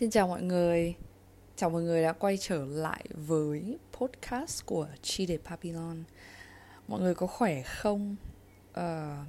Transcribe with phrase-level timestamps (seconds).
[0.00, 0.94] Xin chào mọi người.
[1.56, 6.04] Chào mọi người đã quay trở lại với podcast của Chi để Papillon
[6.88, 8.16] Mọi người có khỏe không?
[8.70, 9.26] Uh,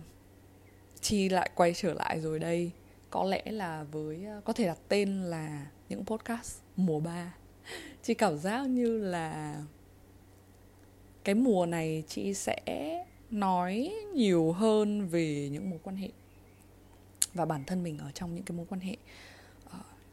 [1.01, 2.71] Chi lại quay trở lại rồi đây.
[3.09, 7.33] Có lẽ là với, ờ, có thể đặt tên là những podcast mùa 3
[8.03, 9.55] Chi cảm giác như là
[11.23, 12.57] cái mùa này chị sẽ
[13.31, 16.09] nói nhiều hơn về những mối quan hệ
[17.33, 18.95] và bản thân mình ở trong những cái mối quan hệ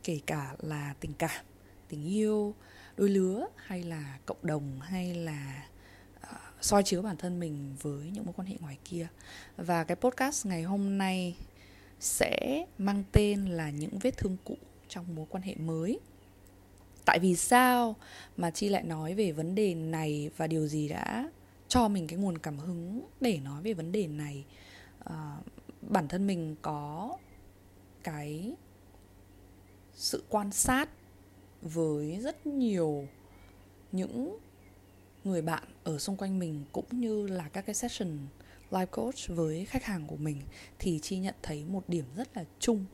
[0.06, 1.44] kể cả là tình cảm
[1.88, 2.54] tình yêu
[2.96, 5.66] đôi lứa hay là cộng đồng hay là
[6.22, 9.08] uh, soi chiếu bản thân mình với những mối quan hệ ngoài kia.
[9.56, 11.36] Và cái podcast ngày hôm nay
[12.00, 14.56] sẽ mang tên là những vết thương cũ
[14.88, 16.00] trong mối quan hệ mới.
[17.04, 17.96] Tại vì sao
[18.36, 21.30] mà chi lại nói về vấn đề này và điều gì đã
[21.68, 24.44] cho mình cái nguồn cảm hứng để nói về vấn đề này?
[25.10, 25.46] Uh,
[25.82, 27.16] bản thân mình có
[28.02, 28.54] cái
[29.96, 30.88] sự quan sát
[31.62, 33.08] với rất nhiều
[33.92, 34.38] những
[35.24, 38.18] người bạn ở xung quanh mình cũng như là các cái session
[38.70, 40.42] live coach với khách hàng của mình
[40.78, 42.84] thì chi nhận thấy một điểm rất là chung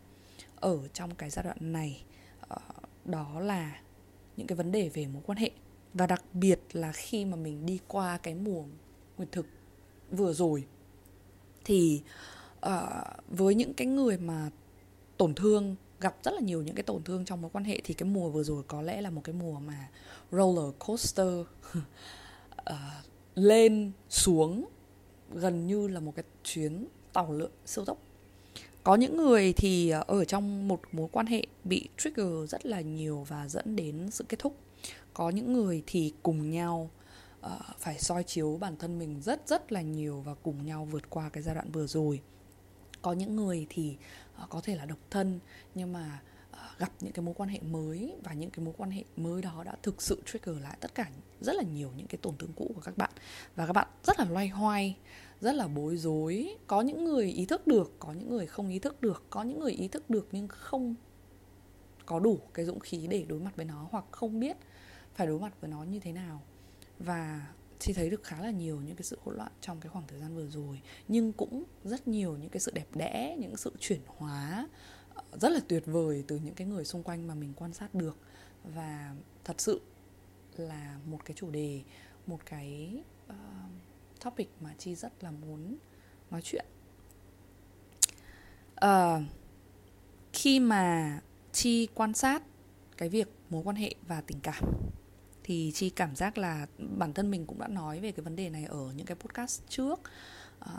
[0.56, 2.05] ở trong cái giai đoạn này
[2.48, 2.59] ờ,
[3.05, 3.81] đó là
[4.37, 5.50] những cái vấn đề về mối quan hệ.
[5.94, 8.64] Và đặc biệt là khi mà mình đi qua cái mùa
[9.16, 9.47] nguyệt thực
[10.11, 10.64] vừa rồi
[11.64, 12.03] thì
[12.66, 12.72] uh,
[13.28, 14.50] với những cái người mà
[15.16, 17.95] tổn thương gặp rất là nhiều những cái tổn thương trong mối quan hệ thì
[17.95, 19.89] cái mùa vừa rồi có lẽ là một cái mùa mà
[20.33, 21.28] roller coaster
[21.78, 21.84] uh,
[23.34, 24.64] lên xuống
[25.34, 27.98] gần như là một cái chuyến tàu lượn siêu tốc.
[28.84, 33.27] Có những người thì ở trong một mối quan hệ bị trigger rất là nhiều
[33.28, 34.56] và dẫn đến sự kết thúc.
[35.14, 36.91] Có những người thì cùng nhau
[37.47, 41.11] uh, phải soi chiếu bản thân mình rất rất là nhiều và cùng nhau vượt
[41.11, 42.20] qua cái giai đoạn vừa rồi.
[43.03, 45.41] Có những người thì uh, Ờ, có thể là độc thân,
[45.75, 48.91] nhưng mà ờ, gặp những cái mối quan hệ mới và những cái mối quan
[48.91, 52.19] hệ mới đó đã thực sự trigger lại tất cả rất là nhiều những cái
[52.23, 53.11] tổn thương cũ của các bạn.
[53.57, 54.97] Và các bạn rất là loay hoay,
[55.41, 56.56] rất là bối rối.
[56.66, 59.22] Có những người ý thức được, có những người không ý thức được.
[59.31, 60.95] Có những người ý thức được nhưng không
[62.06, 64.56] có đủ cái dũng khí để đối mặt với nó hoặc không biết
[65.15, 66.43] phải đối mặt với nó như thế nào.
[66.99, 67.47] Và
[67.84, 70.20] thì thấy được khá là nhiều những cái sự hỗn loạn trong cái khoảng thời
[70.20, 74.00] gian vừa rồi nhưng cũng rất nhiều những cái sự đẹp đẽ những sự chuyển
[74.06, 74.69] hóa
[75.15, 77.94] ờ, rất là tuyệt vời từ những cái người xung quanh mà mình quan sát
[77.94, 78.19] được.
[78.65, 79.81] Và thật sự
[80.56, 81.82] là một cái chủ đề
[82.26, 83.34] một cái uh,
[84.25, 85.76] topic mà chi rất là muốn
[86.31, 86.66] nói chuyện.
[88.84, 89.22] Uh,
[90.32, 91.21] khi mà
[91.53, 92.42] chi quan sát
[92.97, 94.65] cái việc mối quan hệ và tình cảm
[95.44, 98.50] thì chi cảm giác là bản thân mình cũng đã nói về cái vấn đề
[98.50, 100.00] này ở những cái podcast trước.
[100.58, 100.72] À,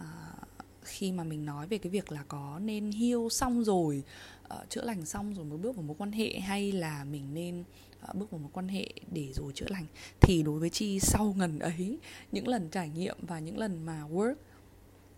[0.83, 4.03] khi mà mình nói về cái việc là có nên hiêu xong rồi
[4.45, 7.63] uh, chữa lành xong rồi mới bước vào mối quan hệ hay là mình nên
[8.09, 9.85] uh, bước vào mối quan hệ để rồi chữa lành
[10.21, 11.97] thì đối với chi sau ngần ấy
[12.31, 14.35] những lần trải nghiệm và những lần mà work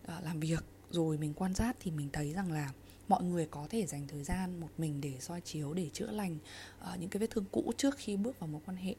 [0.04, 2.72] uh, làm việc rồi mình quan sát thì mình thấy rằng là
[3.08, 6.38] mọi người có thể dành thời gian một mình để soi chiếu để chữa lành
[6.82, 8.96] uh, những cái vết thương cũ trước khi bước vào mối quan hệ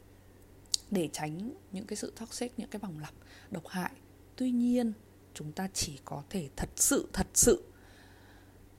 [0.91, 3.15] để tránh những cái sự toxic, những cái vòng lặp,
[3.51, 3.93] độc hại.
[4.37, 4.93] Tuy nhiên,
[5.35, 7.65] chúng ta chỉ có thể thật sự thật sự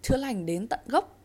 [0.01, 1.19] chữa lành đến tận gốc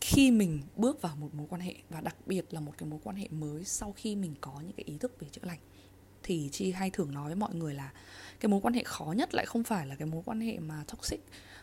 [0.00, 3.00] khi mình bước vào một mối quan hệ, và đặc biệt là một cái mối
[3.04, 5.58] quan hệ mới sau khi mình có những cái ý thức về chữa lành.
[6.22, 7.92] Thì chi hay thường nói với mọi người là
[8.40, 10.84] cái mối quan hệ khó nhất lại không phải là cái mối quan hệ mà
[10.88, 11.20] toxic,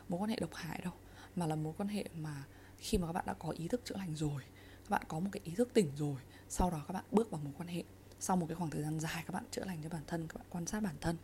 [0.09, 0.93] mối quan hệ độc hại đâu,
[1.35, 2.43] mà là mối quan hệ mà
[2.77, 4.41] khi mà các bạn đã có ý thức chữa lành rồi
[4.89, 6.15] các bạn có một cái ý thức tỉnh rồi
[6.49, 7.83] sau đó các bạn bước vào mối quan hệ.
[8.19, 10.37] Sau một cái khoảng thời gian dài các bạn chữa lành cho bản thân các
[10.37, 11.17] bạn quan sát bản thân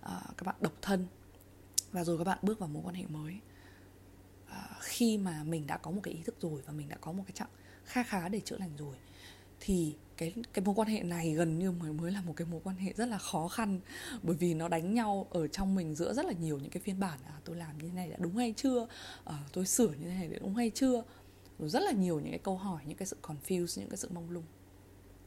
[0.00, 1.06] à, các bạn độc thân.
[1.92, 3.38] Và rồi các bạn bước vào mối quan hệ mới.
[4.48, 7.12] À, khi mà mình đã có một cái ý thức rồi và mình đã có
[7.12, 7.48] một cái chặng
[7.84, 8.96] kha khá để chữa lành rồi
[9.60, 12.60] thì cái cái mối quan hệ này gần như mới mới là một cái mối
[12.64, 13.80] quan hệ rất là khó khăn.
[14.22, 17.00] Bởi vì nó đánh nhau ở trong mình giữa rất là nhiều những cái phiên
[17.00, 18.86] bản à, tôi làm như thế này đã đúng hay chưa?
[19.24, 21.02] À, tôi sửa như thế này đã đúng hay chưa?
[21.68, 24.30] Rất là nhiều những cái câu hỏi, những cái sự confuse những cái sự mông
[24.30, 24.44] lung.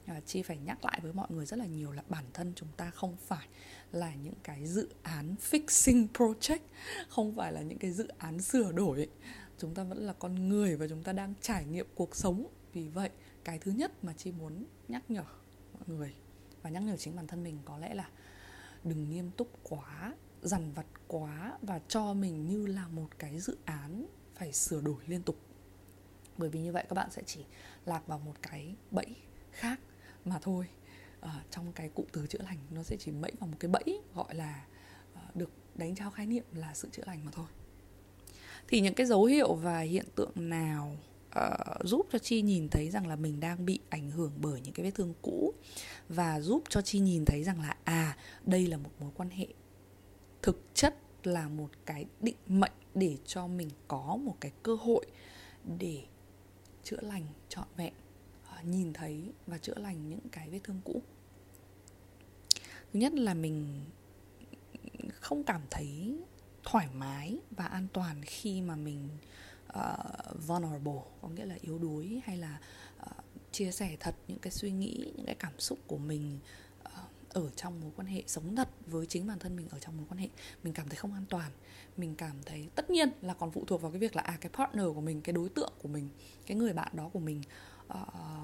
[0.07, 2.69] Và chi phải nhắc lại với mọi người rất là nhiều là bản thân chúng
[2.77, 3.47] ta không phải
[3.91, 6.59] là những cái dự án fixing project,
[7.09, 9.09] không phải là những cái dự án sửa đổi.
[9.57, 12.47] Chúng ta vẫn là con người và chúng ta đang trải nghiệm cuộc sống.
[12.73, 13.09] Vì vậy,
[13.43, 15.23] cái thứ nhất mà chi muốn nhắc nhở
[15.73, 16.13] mọi người
[16.61, 18.09] và nhắc nhở chính bản thân mình có lẽ là
[18.83, 23.57] đừng nghiêm túc quá, dằn vặt quá và cho mình như là một cái dự
[23.65, 24.05] án
[24.35, 25.44] phải sửa đổi liên tục
[26.37, 27.39] bởi vì như vậy các bạn sẽ chỉ
[27.85, 29.15] lạc vào một cái bẫy
[29.51, 29.79] khác
[30.25, 30.65] mà thôi.
[31.21, 34.01] À, trong cái cụm từ chữa lành nó sẽ chỉ bẫy vào một cái bẫy
[34.15, 34.65] gọi là
[35.13, 37.45] à, được đánh trao khái niệm là sự chữa lành mà thôi.
[38.67, 40.97] Thì những cái dấu hiệu và hiện tượng nào
[41.39, 44.73] uh, giúp cho chi nhìn thấy rằng là mình đang bị ảnh hưởng bởi những
[44.73, 45.53] cái vết thương cũ?
[46.09, 49.47] Và giúp cho chi nhìn thấy rằng là à đây là một mối quan hệ
[50.41, 55.05] thực chất là một cái định mệnh để cho mình có một cái cơ hội
[55.79, 56.03] để
[56.85, 57.93] chữa lành trọn vẹn
[58.49, 61.01] ờ, nhìn thấy và chữa lành những cái vết thương cũ.
[62.93, 63.85] Thứ nhất là mình
[65.19, 66.17] không cảm thấy
[66.63, 69.09] thoải mái và an toàn khi mà mình
[69.77, 72.59] uh, vulnerable có nghĩa là yếu đuối hay là
[72.99, 76.64] uh, chia sẻ thật những cái suy nghĩ những cái cảm xúc của mình uh,
[77.35, 80.05] ở trong mối quan hệ sống thật với chính bản thân mình ở trong mối
[80.09, 80.29] quan hệ
[80.63, 81.51] mình cảm thấy không an toàn.
[81.97, 84.49] Mình cảm thấy tất nhiên là còn phụ thuộc vào cái việc là à cái
[84.53, 86.09] partner của mình cái đối tượng của mình
[86.45, 87.41] cái người bạn đó của mình
[87.87, 87.97] uh,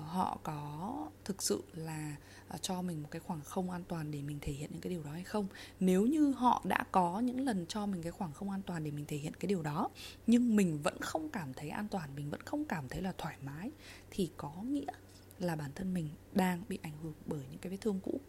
[0.08, 2.16] họ có thực sự là
[2.54, 4.90] uh, cho mình một cái khoảng không an toàn để mình thể hiện những cái
[4.90, 5.48] điều đó hay không.
[5.80, 8.92] Nếu như họ đã có những lần cho mình cái khoảng không an toàn để
[8.92, 9.90] mình thể hiện cái điều đó
[10.28, 13.38] nhưng mình vẫn không cảm thấy an toàn mình vẫn không cảm thấy là thoải
[13.42, 13.72] mái
[14.12, 14.92] thì có nghĩa
[15.40, 18.22] là bản thân mình đang bị ảnh hưởng bởi những cái vết thương cũ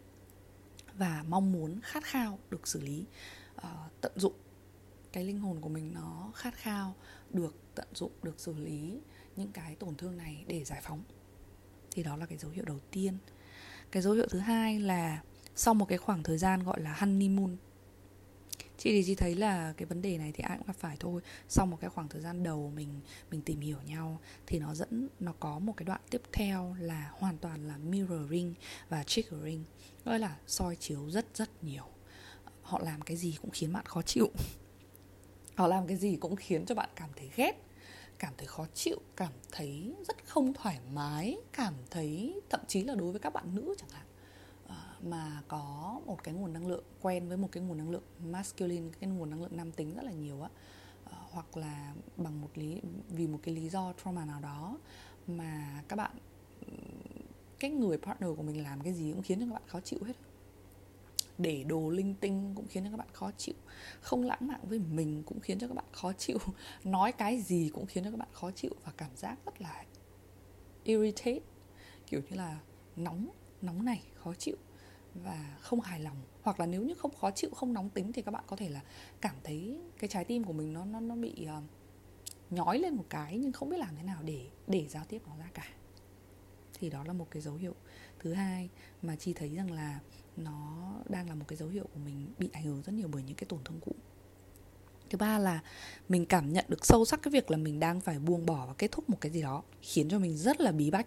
[0.98, 3.04] và mong muốn khát khao được xử lý.
[3.56, 3.66] Uh,
[4.00, 4.34] tận dụng
[5.12, 6.94] cái linh hồn của mình nó khát khao
[7.30, 9.00] được tận dụng được xử lý
[9.36, 11.02] những cái tổn thương này để giải phóng.
[11.90, 13.18] Thì đó là cái dấu hiệu đầu tiên.
[13.90, 15.22] Cái dấu hiệu thứ hai là
[15.54, 17.56] sau một cái khoảng thời gian gọi là honeymoon
[18.82, 21.22] chị thì chị thấy là cái vấn đề này thì ai cũng gặp phải thôi.
[21.48, 23.00] Sau một cái khoảng thời gian đầu mình
[23.30, 27.10] mình tìm hiểu nhau thì nó dẫn, nó có một cái đoạn tiếp theo là
[27.12, 28.54] hoàn toàn là mirroring
[28.88, 29.64] và triggering
[30.04, 31.84] gọi là soi chiếu rất rất nhiều.
[32.62, 34.30] Họ làm cái gì cũng khiến bạn khó chịu.
[35.54, 37.52] Họ làm cái gì cũng khiến cho bạn cảm thấy ghét,
[38.18, 42.94] cảm thấy khó chịu, cảm thấy rất không thoải mái, cảm thấy, thậm chí là
[42.94, 44.06] đối với các bạn nữ chẳng hạn
[45.02, 48.88] mà có một cái nguồn năng lượng quen với một cái nguồn năng lượng masculine,
[49.00, 50.50] cái nguồn năng lượng nam tính rất là nhiều á.
[51.04, 54.78] Ờ, hoặc là bằng một lý, vì một cái lý do trauma nào đó
[55.26, 56.16] mà các bạn,
[57.58, 59.98] cái người partner của mình làm cái gì cũng khiến cho các bạn khó chịu
[60.06, 60.16] hết.
[61.38, 63.54] Để đồ linh tinh cũng khiến cho các bạn khó chịu.
[64.00, 66.38] Không lãng mạn với mình cũng khiến cho các bạn khó chịu.
[66.84, 69.84] Nói cái gì cũng khiến cho các bạn khó chịu và cảm giác rất là
[70.84, 71.40] irritate
[72.06, 72.58] kiểu như là
[72.96, 73.28] nóng
[73.62, 74.56] nóng này, khó chịu
[75.14, 78.22] và không hài lòng hoặc là nếu như không khó chịu không nóng tính thì
[78.22, 78.80] các bạn có thể là
[79.20, 81.64] cảm thấy cái trái tim của mình nó nó nó bị uh,
[82.50, 85.36] nhói lên một cái nhưng không biết làm thế nào để để giao tiếp nó
[85.36, 85.68] ra cả.
[86.74, 87.74] Thì đó là một cái dấu hiệu.
[88.18, 88.68] Thứ hai
[89.02, 90.00] mà chi thấy rằng là
[90.36, 93.22] nó đang là một cái dấu hiệu của mình bị ảnh hưởng rất nhiều bởi
[93.22, 93.94] những cái tổn thương cũ.
[95.10, 95.60] Thứ ba là
[96.08, 98.74] mình cảm nhận được sâu sắc cái việc là mình đang phải buông bỏ và
[98.78, 101.06] kết thúc một cái gì đó khiến cho mình rất là bí bách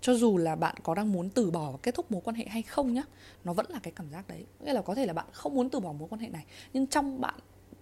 [0.00, 2.44] cho dù là bạn có đang muốn từ bỏ và kết thúc mối quan hệ
[2.44, 3.02] hay không nhá,
[3.44, 4.46] nó vẫn là cái cảm giác đấy.
[4.60, 6.86] Nghĩa là có thể là bạn không muốn từ bỏ mối quan hệ này, nhưng
[6.86, 7.34] trong bạn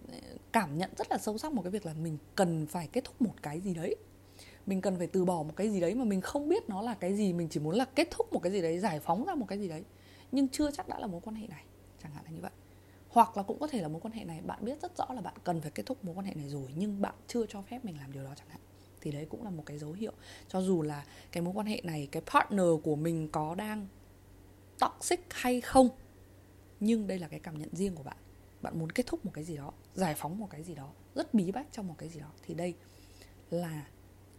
[0.08, 0.18] ờ,
[0.52, 3.22] cảm nhận rất là sâu sắc một cái việc là mình cần phải kết thúc
[3.22, 3.96] một cái gì đấy.
[4.66, 6.94] Mình cần phải từ bỏ một cái gì đấy mà mình không biết nó là
[6.94, 9.34] cái gì, mình chỉ muốn là kết thúc một cái gì đấy, giải phóng ra
[9.34, 9.84] một cái gì đấy,
[10.32, 11.64] nhưng chưa chắc đã là mối quan hệ này.
[12.02, 12.50] Chẳng hạn là như vậy.
[13.08, 15.20] Hoặc là cũng có thể là mối quan hệ này, bạn biết rất rõ là
[15.20, 17.84] bạn cần phải kết thúc mối quan hệ này rồi, nhưng bạn chưa cho phép
[17.84, 18.60] mình làm điều đó chẳng hạn
[19.04, 20.12] thì đấy cũng là một cái dấu hiệu
[20.48, 23.86] cho dù là cái mối quan hệ này, cái partner của mình có đang
[24.78, 25.88] toxic hay không.
[26.80, 28.16] Nhưng đây là cái cảm nhận riêng của bạn.
[28.62, 31.34] Bạn muốn kết thúc một cái gì đó, giải phóng một cái gì đó, rất
[31.34, 32.74] bí bách trong một cái gì đó, thì đây
[33.50, 33.86] là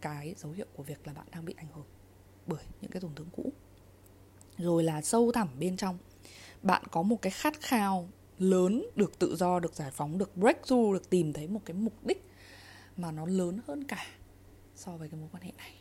[0.00, 1.86] cái dấu hiệu của việc là bạn đang bị ảnh hưởng
[2.46, 3.52] bởi những cái tổn thương cũ.
[4.58, 5.98] Rồi là sâu thẳm bên trong,
[6.62, 8.08] bạn có một cái khát khao
[8.38, 12.06] lớn được tự do, được giải phóng, được breakthrough, được tìm thấy một cái mục
[12.06, 12.26] đích
[12.96, 14.06] mà nó lớn hơn cả
[14.76, 15.74] so với cái mối quan hệ này.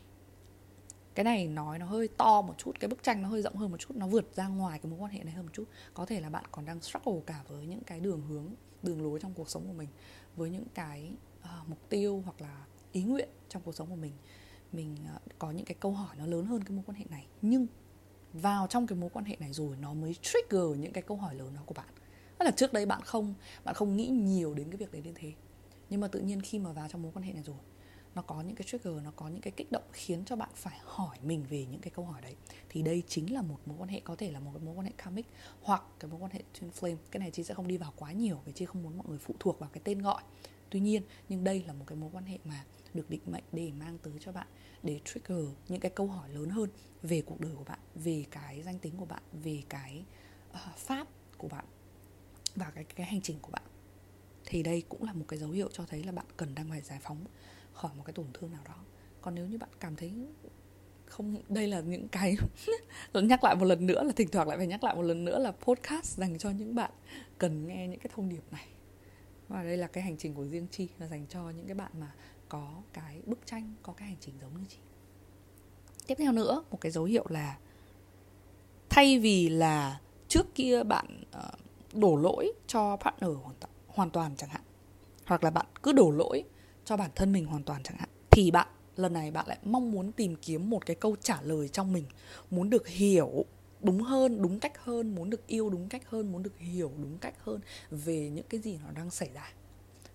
[1.15, 3.71] Cái này nói nó hơi to một chút cái bức tranh nó hơi rộng hơn
[3.71, 5.65] một chút nó vượt ra ngoài cái mối quan hệ này hơn một chút.
[5.93, 8.45] Có thể là bạn còn đang struggle cả với những cái đường hướng
[8.83, 9.89] đường lối trong cuộc sống của mình
[10.35, 14.13] với những cái uh, mục tiêu hoặc là ý nguyện trong cuộc sống của mình.
[14.71, 17.27] Mình uh, có những cái câu hỏi nó lớn hơn cái mối quan hệ này
[17.41, 17.67] nhưng
[18.33, 21.35] vào trong cái mối quan hệ này rồi nó mới trigger những cái câu hỏi
[21.35, 21.89] lớn đó của bạn.
[22.39, 23.33] Tức là trước đây bạn không
[23.63, 25.33] bạn không nghĩ nhiều đến cái việc đấy như thế.
[25.89, 27.55] Nhưng mà tự nhiên khi mà vào trong mối quan hệ này rồi
[28.15, 30.79] nó có những cái trigger nó có những cái kích động khiến cho bạn phải
[30.83, 32.35] hỏi mình về những cái câu hỏi đấy.
[32.69, 34.85] Thì đây chính là một mối quan hệ có thể là một cái mối quan
[34.85, 35.25] hệ karmic
[35.61, 36.97] hoặc cái mối quan hệ twin flame.
[37.11, 39.19] Cái này chị sẽ không đi vào quá nhiều vì chị không muốn mọi người
[39.19, 40.23] phụ thuộc vào cái tên gọi.
[40.69, 43.71] Tuy nhiên nhưng đây là một cái mối quan hệ mà được định mệnh để
[43.71, 44.47] mang tới cho bạn
[44.83, 46.69] để trigger những cái câu hỏi lớn hơn
[47.01, 50.05] về cuộc đời của bạn về cái danh tính của bạn về cái
[50.51, 51.07] uh, pháp
[51.37, 51.65] của bạn
[52.55, 53.63] và cái cái hành trình của bạn.
[54.45, 56.81] Thì đây cũng là một cái dấu hiệu cho thấy là bạn cần đang phải
[56.81, 57.25] giải phóng
[57.75, 58.75] khỏi một cái tổn thương nào đó.
[59.21, 60.11] Còn nếu như bạn cảm thấy
[61.05, 62.35] không đây là những cái
[63.13, 65.39] nhắc lại một lần nữa là thỉnh thoảng lại phải nhắc lại một lần nữa
[65.39, 66.91] là podcast dành cho những bạn
[67.37, 68.67] cần nghe những cái thông điệp này.
[69.47, 71.91] Và đây là cái hành trình của riêng chi là dành cho những cái bạn
[71.99, 72.11] mà
[72.49, 74.77] có cái bức tranh có cái hành trình giống như chị.
[76.07, 77.57] Tiếp theo nữa một cái dấu hiệu là
[78.89, 81.51] thay vì là trước kia bạn ờ,
[81.93, 84.61] đổ lỗi cho partner hoàn, toàn, hoàn toàn chẳng hạn
[85.25, 86.43] hoặc là bạn cứ đổ lỗi
[86.85, 88.09] cho bản thân mình hoàn toàn chẳng hạn.
[88.31, 91.67] Thì bạn, lần này bạn lại mong muốn tìm kiếm một cái câu trả lời
[91.67, 92.05] trong mình,
[92.51, 93.45] muốn được hiểu
[93.81, 97.17] đúng hơn, đúng cách hơn, muốn được yêu đúng cách hơn, muốn được hiểu đúng
[97.17, 97.59] cách hơn
[97.91, 99.53] về những cái gì nó đang xảy ra.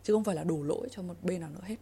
[0.02, 1.76] Chứ không phải là đổ lỗi cho một bên nào nữa hết.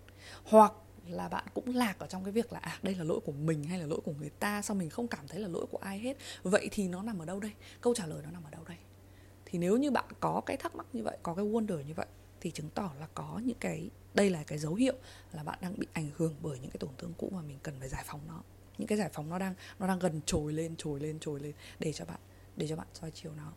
[0.45, 0.73] Hoặc
[1.09, 3.64] là bạn cũng lạc ở trong cái việc là à đây là lỗi của mình
[3.64, 5.99] hay là lỗi của người ta sao mình không cảm thấy là lỗi của ai
[5.99, 6.16] hết.
[6.42, 7.52] Vậy thì nó nằm ở đâu đây?
[7.80, 8.76] Câu trả lời nó nằm ở đâu đây?
[9.45, 12.07] Thì nếu như bạn có cái thắc mắc như vậy, có cái wonder như vậy,
[12.40, 14.94] thì chứng tỏ là có những cái đây là cái dấu hiệu
[15.32, 17.80] là bạn đang bị ảnh hưởng bởi những cái tổn thương cũ mà mình cần
[17.80, 18.42] phải giải phóng nó.
[18.78, 21.52] Những cái giải phóng nó đang nó đang gần trồi lên trồi lên trồi lên
[21.78, 22.20] để cho bạn
[22.56, 23.52] để cho bạn soi chiều nó.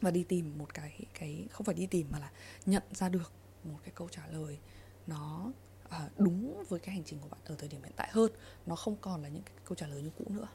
[0.00, 2.30] Và đi tìm một cái cái không phải đi tìm mà là
[2.66, 3.32] nhận ra được
[3.64, 4.58] một cái câu trả lời
[5.06, 5.52] nó
[5.88, 8.32] à, đúng với cái hành trình của bạn ở thời điểm hiện tại hơn.
[8.66, 10.48] Nó không còn là những cái câu trả lời như cũ nữa.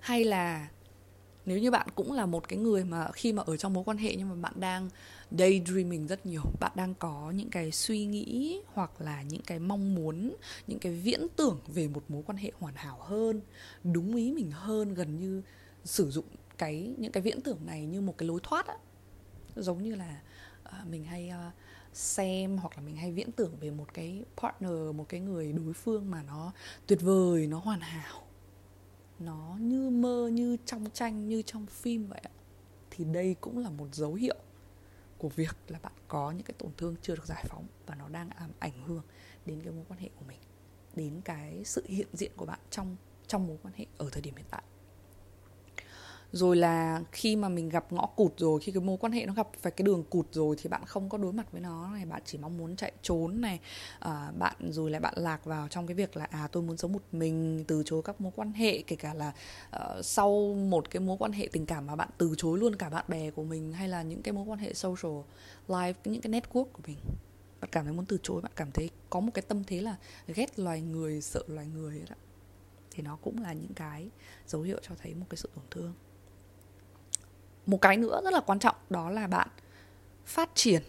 [0.00, 0.68] Hay là
[1.46, 3.96] nếu như bạn cũng là một cái người mà khi mà ở trong mối quan
[3.96, 4.88] hệ nhưng mà bạn đang
[5.30, 9.94] daydreaming rất nhiều bạn đang có những cái suy nghĩ hoặc là những cái mong
[9.94, 10.36] muốn
[10.66, 13.40] những cái viễn tưởng về một mối quan hệ hoàn hảo hơn
[13.84, 15.42] đúng ý mình hơn gần như
[15.84, 16.24] sử dụng
[16.58, 18.74] cái những cái viễn tưởng này như một cái lối thoát á.
[19.56, 20.20] Giống như là
[20.68, 21.54] uh, mình hay uh,
[21.96, 25.72] xem hoặc là mình hay viễn tưởng về một cái partner một cái người đối
[25.72, 26.52] phương mà nó
[26.86, 28.23] tuyệt vời nó hoàn hảo
[29.18, 32.30] nó như mơ, như trong tranh, như trong phim vậy ạ.
[32.90, 34.36] Thì đây cũng là một dấu hiệu
[35.18, 38.08] của việc là bạn có những cái tổn thương chưa được giải phóng và nó
[38.08, 39.02] đang làm ảnh hưởng
[39.46, 40.38] đến cái mối quan hệ của mình,
[40.94, 44.36] đến cái sự hiện diện của bạn trong trong mối quan hệ ở thời điểm
[44.36, 44.62] hiện tại
[46.34, 49.32] rồi là khi mà mình gặp ngõ cụt rồi khi cái mối quan hệ nó
[49.32, 52.06] gặp phải cái đường cụt rồi thì bạn không có đối mặt với nó này
[52.06, 53.60] bạn chỉ mong muốn chạy trốn này
[53.98, 56.92] à, bạn rồi lại bạn lạc vào trong cái việc là à tôi muốn sống
[56.92, 59.32] một mình từ chối các mối quan hệ kể cả là
[59.76, 62.90] uh, sau một cái mối quan hệ tình cảm mà bạn từ chối luôn cả
[62.90, 65.20] bạn bè của mình hay là những cái mối quan hệ social
[65.68, 66.98] life những cái network của mình.
[67.60, 69.96] Bạn cảm thấy muốn từ chối bạn cảm thấy có một cái tâm thế là
[70.26, 72.16] ghét loài người sợ loài người đó.
[72.90, 74.10] Thì nó cũng là những cái
[74.46, 75.94] dấu hiệu cho thấy một cái sự tổn thương
[77.66, 79.48] một cái nữa rất là quan trọng đó là bạn
[80.24, 80.82] phát triển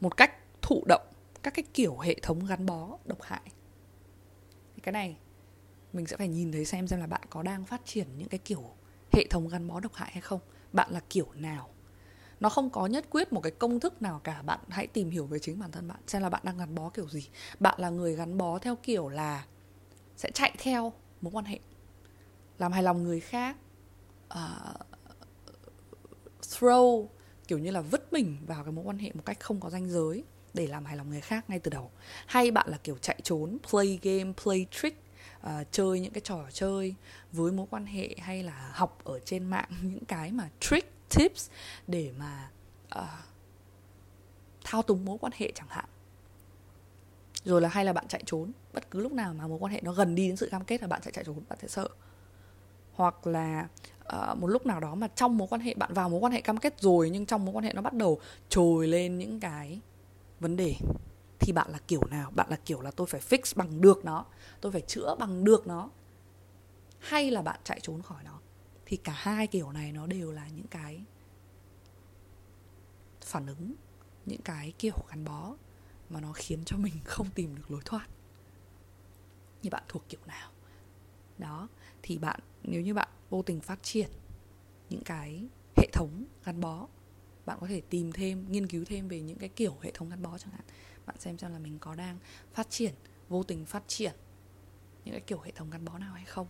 [0.00, 1.02] một cách thụ động
[1.42, 3.40] các cái kiểu hệ thống gắn bó độc hại.
[4.82, 5.16] Cái này
[5.92, 8.38] mình sẽ phải nhìn thấy xem xem là bạn có đang phát triển những cái
[8.38, 8.64] kiểu
[9.12, 10.40] hệ thống gắn bó độc hại hay không.
[10.72, 11.68] Bạn là kiểu nào?
[12.40, 14.42] Nó không có nhất quyết một cái công thức nào cả.
[14.42, 16.88] Bạn hãy tìm hiểu về chính bản thân bạn xem là bạn đang gắn bó
[16.88, 17.28] kiểu gì.
[17.60, 19.44] Bạn là người gắn bó theo kiểu là
[20.16, 21.58] sẽ chạy theo mối quan hệ
[22.58, 23.56] làm hài lòng người khác
[24.34, 24.93] uh,
[26.58, 27.06] throw
[27.48, 29.90] kiểu như là vứt mình vào cái mối quan hệ một cách không có ranh
[29.90, 31.90] giới để làm hài lòng người khác ngay từ đầu.
[32.26, 34.98] Hay bạn là kiểu chạy trốn play game play trick
[35.46, 36.94] uh, chơi những cái trò chơi
[37.32, 41.50] với mối quan hệ hay là học ở trên mạng những cái mà trick tips
[41.86, 42.50] để mà
[42.98, 43.04] uh,
[44.64, 45.84] thao túng mối quan hệ chẳng hạn.
[47.44, 49.80] Rồi là hay là bạn chạy trốn bất cứ lúc nào mà mối quan hệ
[49.80, 51.88] nó gần đi đến sự cam kết là bạn sẽ chạy trốn bạn sẽ sợ.
[52.92, 53.68] Hoặc là
[54.06, 56.40] uh, một lúc nào đó mà trong mối quan hệ bạn vào mối quan hệ
[56.40, 59.80] cam kết rồi nhưng trong mối quan hệ nó bắt đầu trồi lên những cái
[60.40, 60.74] vấn đề
[61.38, 62.30] thì bạn là kiểu nào?
[62.30, 64.24] Bạn là kiểu là tôi phải fix bằng được nó
[64.60, 65.90] tôi phải chữa bằng được nó
[66.98, 68.38] hay là bạn chạy trốn khỏi nó?
[68.86, 71.04] Thì cả hai kiểu này nó đều là những cái
[73.20, 73.74] phản ứng
[74.26, 75.54] những cái kiểu gắn bó
[76.10, 78.06] mà nó khiến cho mình không tìm được lối thoát.
[79.62, 80.50] Như bạn thuộc kiểu nào?
[81.38, 81.68] Đó
[82.06, 84.08] thì bạn, nếu như bạn vô tình phát triển
[84.90, 85.46] những cái
[85.76, 86.88] hệ thống gắn bó,
[87.46, 90.22] bạn có thể tìm thêm, nghiên cứu thêm về những cái kiểu hệ thống gắn
[90.22, 90.64] bó chẳng hạn.
[91.06, 92.18] Bạn xem xem là mình có đang
[92.52, 92.94] phát triển,
[93.28, 94.12] vô tình phát triển
[95.04, 96.46] những cái kiểu hệ thống gắn bó nào hay không.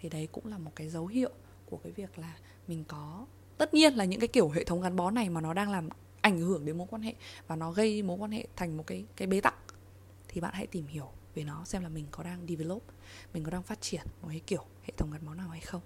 [0.00, 1.30] Thì đấy cũng là một cái dấu hiệu
[1.66, 3.26] của cái việc là mình có,
[3.58, 5.88] tất nhiên là những cái kiểu hệ thống gắn bó này mà nó đang làm
[6.20, 7.14] ảnh hưởng đến mối quan hệ
[7.46, 9.54] và nó gây mối quan hệ thành một cái cái bế tắc
[10.28, 12.82] thì bạn hãy tìm hiểu về nó xem là mình có đang develop,
[13.34, 15.82] mình có đang phát triển một cái kiểu hệ thống gắn bó nào hay không.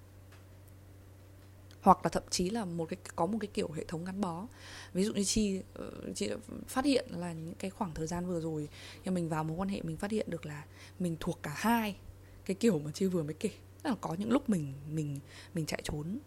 [1.80, 4.46] Hoặc là thậm chí là một cái, có một cái kiểu hệ thống gắn bó.
[4.92, 6.30] Ví dụ như chi ờ, chị
[6.68, 8.68] phát hiện là những cái khoảng thời gian vừa rồi
[9.02, 10.64] khi mình vào mối quan hệ mình phát hiện được là
[10.98, 11.96] mình thuộc cả hai
[12.44, 13.50] cái kiểu mà chi vừa mới kể.
[13.84, 15.18] Là có những lúc mình mình
[15.54, 16.18] mình chạy trốn,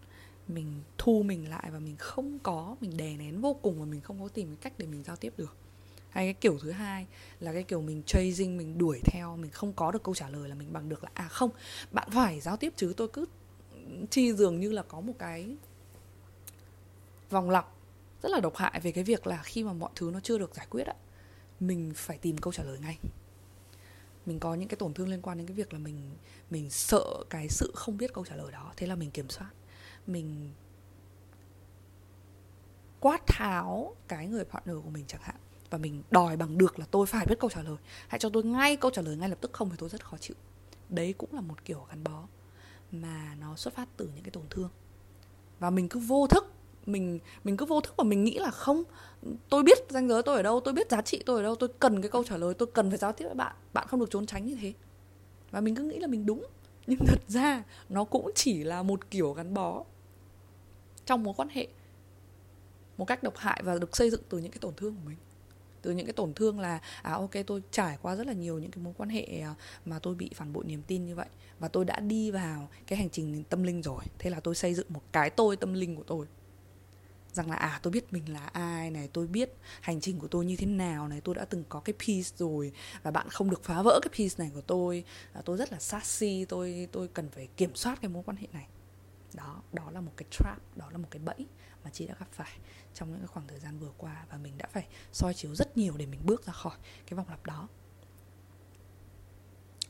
[0.48, 4.00] mình thu mình lại và mình không có, mình đè nén vô cùng và mình
[4.00, 5.56] không có tìm cái cách để mình giao tiếp được
[6.14, 7.06] hay cái kiểu thứ hai
[7.40, 10.48] là cái kiểu mình chasing, mình đuổi theo, mình không có được câu trả lời
[10.48, 11.50] là mình bằng được là à không,
[11.90, 13.26] bạn phải giao tiếp chứ, tôi cứ
[14.10, 15.56] chi dường như là có một cái
[17.30, 17.68] vòng lặp
[18.22, 20.54] rất là độc hại về cái việc là khi mà mọi thứ nó chưa được
[20.54, 20.94] giải quyết á,
[21.60, 22.98] mình phải tìm câu trả lời ngay.
[24.26, 26.10] Mình có những cái tổn thương liên quan đến cái việc là mình
[26.50, 29.50] mình sợ cái sự không biết câu trả lời đó, thế là mình kiểm soát.
[30.06, 30.52] Mình
[33.00, 35.36] quát tháo cái người partner của mình chẳng hạn
[35.74, 37.76] và mình đòi bằng được là tôi phải biết câu trả lời.
[38.08, 40.16] Hãy cho tôi ngay câu trả lời ngay lập tức không thì tôi rất khó
[40.20, 40.36] chịu.
[40.88, 42.22] Đấy cũng là một kiểu gắn bó
[42.92, 44.68] mà nó xuất phát từ những cái tổn thương.
[45.58, 46.52] Và mình cứ vô thức,
[46.86, 48.82] mình mình cứ vô thức và mình nghĩ là không,
[49.48, 51.68] tôi biết danh giới tôi ở đâu, tôi biết giá trị tôi ở đâu, tôi
[51.78, 54.10] cần cái câu trả lời, tôi cần phải giao tiếp với bạn bạn không được
[54.10, 54.72] trốn tránh như thế.
[55.50, 56.46] Và mình cứ nghĩ là mình đúng.
[56.86, 59.84] Nhưng thật ra nó cũng chỉ là một kiểu gắn bó
[61.06, 61.68] trong mối quan hệ,
[62.96, 65.16] một cách độc hại và được xây dựng từ những cái tổn thương của mình
[65.84, 68.70] từ những cái tổn thương là à ok tôi trải qua rất là nhiều những
[68.70, 71.68] cái mối quan hệ à, mà tôi bị phản bội niềm tin như vậy và
[71.68, 74.04] tôi đã đi vào cái hành trình tâm linh rồi.
[74.18, 76.26] Thế là tôi xây dựng một cái tôi tâm linh của tôi.
[77.32, 80.44] Rằng là à tôi biết mình là ai này tôi biết hành trình của tôi
[80.44, 82.72] như thế nào này tôi đã từng có cái piece rồi
[83.02, 85.04] và bạn không được phá vỡ cái piece này của tôi.
[85.32, 88.46] À, tôi rất là sassy tôi tôi cần phải kiểm soát cái mối quan hệ
[88.52, 88.66] này.
[89.34, 91.46] Đó đó là một cái trap đó là một cái bẫy
[91.84, 92.52] mà chị đã gặp phải
[92.94, 95.76] trong những cái khoảng thời gian vừa qua và mình đã phải soi chiếu rất
[95.76, 96.76] nhiều để mình bước ra khỏi
[97.06, 97.68] cái vòng lặp đó.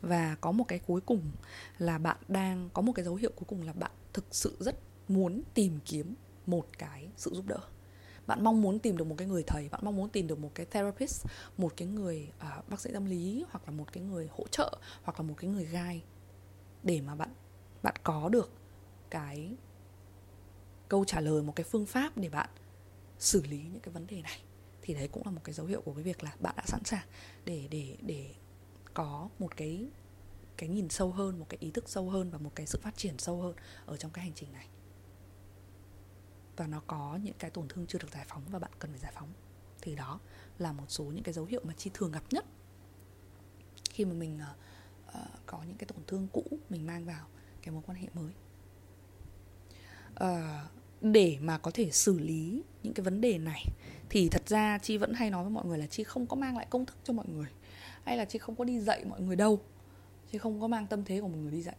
[0.01, 1.31] Và có một cái cuối cùng
[1.79, 4.77] là bạn đang có một cái dấu hiệu cuối cùng là bạn thực sự rất
[5.09, 6.15] muốn tìm kiếm
[6.47, 7.59] một cái sự giúp đỡ.
[8.27, 10.51] Bạn mong muốn tìm được một cái người thầy bạn mong muốn tìm được một
[10.55, 14.29] cái therapist một cái người uh, bác sĩ tâm lý hoặc là một cái người
[14.33, 16.05] hỗ trợ hoặc là một cái người gai
[16.83, 17.35] để mà bạn
[17.83, 18.53] bạn có được
[19.11, 19.57] cái
[20.95, 22.49] câu trả lời một cái phương pháp để bạn
[23.19, 24.43] xử lý những cái vấn đề này
[24.83, 26.85] thì đấy cũng là một cái dấu hiệu của cái việc là bạn đã sẵn
[26.85, 27.07] sàng
[27.45, 28.35] để để để
[28.95, 29.89] có một cái
[30.57, 32.97] cái nhìn sâu hơn một cái ý thức sâu hơn và một cái sự phát
[32.97, 33.55] triển sâu hơn
[33.87, 34.67] ở trong cái hành trình này.
[36.57, 39.01] Và nó có những cái tổn thương chưa được giải phóng và bạn cần phải
[39.01, 39.33] giải phóng.
[39.83, 40.21] Thì đó
[40.59, 42.45] là một số những cái dấu hiệu mà chi thường gặp nhất.
[43.91, 44.41] Khi mà mình
[45.09, 47.27] uh, có những cái tổn thương cũ mình mang vào
[47.63, 48.33] cái mối quan hệ mới.
[50.13, 53.65] Uh, để mà có thể xử lý những cái vấn đề này.
[54.09, 56.57] Thì thật ra chi vẫn hay nói với mọi người là chi không có mang
[56.57, 57.47] lại công thức cho mọi người,
[58.05, 59.61] hay là chi không có đi dạy mọi người đâu.
[60.31, 61.77] Chi không có mang tâm thế của một người đi dạy.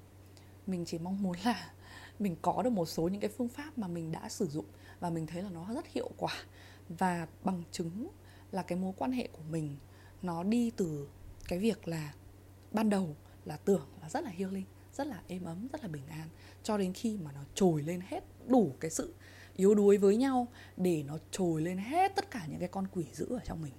[0.68, 1.74] Mình chỉ mong muốn là
[2.20, 4.66] mình có được một số những cái phương pháp mà mình đã sử dụng
[5.00, 6.34] và mình thấy là nó rất hiệu quả.
[6.90, 8.08] Và bằng chứng
[8.52, 9.78] là cái mối quan hệ của mình,
[10.22, 11.08] nó đi từ
[11.48, 12.14] cái việc là
[12.72, 16.08] ban đầu là tưởng là rất là healing, rất là êm ấm, rất là bình
[16.08, 16.30] an,
[16.64, 19.14] cho đến khi mà nó trồi lên hết đủ cái sự
[19.56, 23.06] yếu đuối với nhau để nó trồi lên hết tất cả những cái con quỷ
[23.14, 23.74] dữ ở trong mình.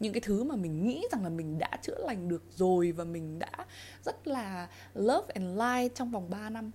[0.00, 3.04] Những cái thứ mà mình nghĩ rằng là mình đã chữa lành được rồi và
[3.04, 3.66] mình đã
[4.04, 6.70] rất là love and light trong vòng 3 năm.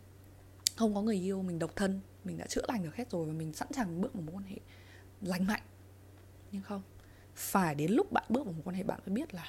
[0.75, 3.33] Không có người yêu, mình độc thân, mình đã chữa lành được hết rồi và
[3.33, 4.57] mình sẵn sàng bước vào một quan hệ
[5.21, 5.61] lành mạnh.
[6.51, 6.81] Nhưng không,
[7.35, 9.45] phải đến lúc bạn bước vào một quan hệ, bạn mới biết là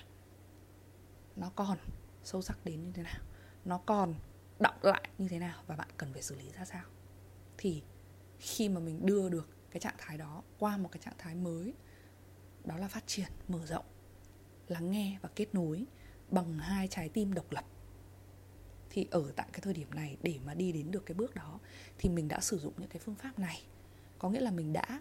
[1.37, 1.79] nó còn
[2.25, 3.21] sâu sắc đến như thế nào,
[3.65, 4.15] nó còn
[4.59, 6.83] đọng lại như thế nào và bạn cần phải xử lý ra sao
[7.65, 7.83] thì
[8.39, 11.73] khi mà mình đưa được cái trạng thái đó qua một cái trạng thái mới
[12.65, 13.85] đó là phát triển mở rộng
[14.69, 15.85] lắng nghe và kết nối
[16.31, 17.65] bằng hai trái tim độc lập.
[18.91, 21.59] Thì ở tại cái thời điểm này để mà đi đến được cái bước đó
[21.99, 23.63] thì mình đã sử dụng những cái phương pháp này.
[24.19, 25.01] Có nghĩa là mình đã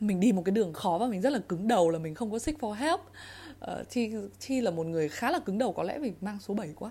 [0.00, 2.30] mình đi một cái đường khó và mình rất là cứng đầu là mình không
[2.30, 3.00] có seek for help.
[3.00, 6.54] Uh, chi chi là một người khá là cứng đầu có lẽ vì mang số
[6.54, 6.90] 7 quá.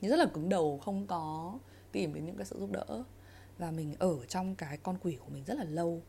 [0.00, 1.58] Nhưng rất là cứng đầu không có
[1.92, 3.04] tìm đến những cái sự giúp đỡ
[3.60, 6.02] và mình ở trong cái con quỷ của mình rất là lâu.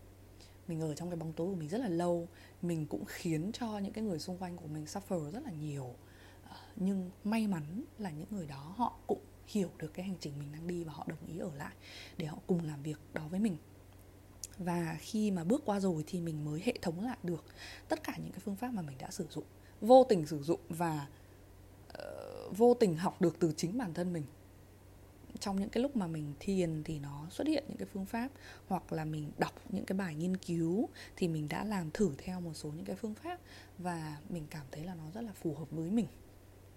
[0.68, 2.28] Mình ở trong cái bóng tối của mình rất là lâu.
[2.62, 5.96] Mình cũng khiến cho những cái người xung quanh của mình suffer rất là nhiều.
[6.44, 10.40] À, nhưng may mắn là những người đó họ cũng hiểu được cái hành trình
[10.40, 11.74] mình đang đi và họ đồng ý ở lại
[12.18, 13.58] để họ cùng làm việc đó với mình.
[14.58, 17.46] Và khi mà bước qua rồi thì mình mới hệ thống lại được
[17.90, 19.46] tất cả những cái phương pháp mà mình đã sử dụng.
[19.82, 21.08] Vô tình sử dụng và
[21.88, 24.24] uh, vô tình học được từ chính bản thân mình
[25.40, 28.30] trong những cái lúc mà mình thiền thì nó xuất hiện những cái phương pháp
[28.68, 32.42] hoặc là mình đọc những cái bài nghiên cứu thì mình đã làm thử theo
[32.42, 33.40] một số những cái phương pháp
[33.78, 36.08] và mình cảm thấy là nó rất là phù hợp với mình.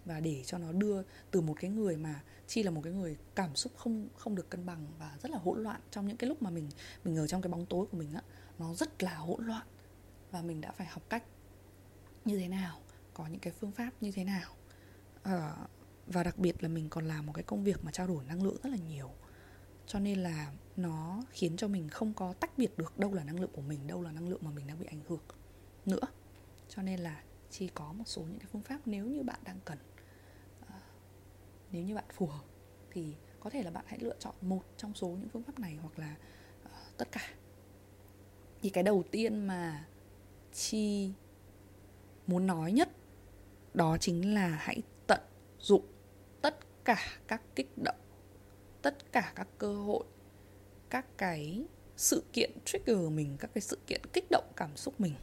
[0.05, 3.17] Và để cho nó đưa từ một cái người mà chi là một cái người
[3.35, 6.29] cảm xúc không không được cân bằng và rất là hỗn loạn trong những cái
[6.29, 6.69] lúc mà mình
[7.05, 8.23] mình ở trong cái bóng tối của mình á
[8.59, 9.67] nó rất là hỗn loạn.
[10.31, 11.25] Và mình đã phải học cách
[12.25, 12.81] như thế nào
[13.15, 14.51] có những cái phương pháp như thế nào.
[15.23, 15.74] Uh,
[16.07, 18.43] và đặc biệt là mình còn làm một cái công việc mà trao đổi năng
[18.43, 19.11] lượng rất là nhiều.
[19.87, 23.41] Cho nên là nó khiến cho mình không có tách biệt được đâu là năng
[23.41, 25.23] lượng của mình đâu là năng lượng mà mình đang bị ảnh hưởng
[25.87, 26.07] nữa.
[26.69, 29.61] Cho nên là chỉ có một số những cái phương pháp nếu như bạn đang
[29.65, 29.79] cần.
[30.67, 30.75] Ờ,
[31.71, 32.45] nếu như bạn phù hợp
[32.91, 35.77] thì có thể là bạn hãy lựa chọn một trong số những phương pháp này
[35.83, 36.17] hoặc là
[36.65, 37.35] uh, tất cả.
[38.63, 39.87] Thì cái đầu tiên mà
[40.53, 41.13] chi
[42.27, 42.89] muốn nói nhất
[43.75, 45.21] đó chính là hãy tận
[45.59, 45.94] dụng
[46.85, 48.01] cả các kích động,
[48.83, 50.05] tất cả các cơ hội,
[50.91, 51.65] các cái
[51.97, 55.15] sự kiện trigger mình, các cái sự kiện kích động cảm xúc mình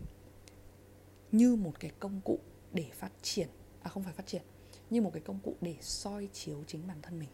[1.32, 2.40] như một cái công cụ
[2.74, 3.48] để phát triển
[3.82, 4.42] à không phải phát triển,
[4.90, 7.30] như một cái công cụ để soi chiếu chính bản thân mình.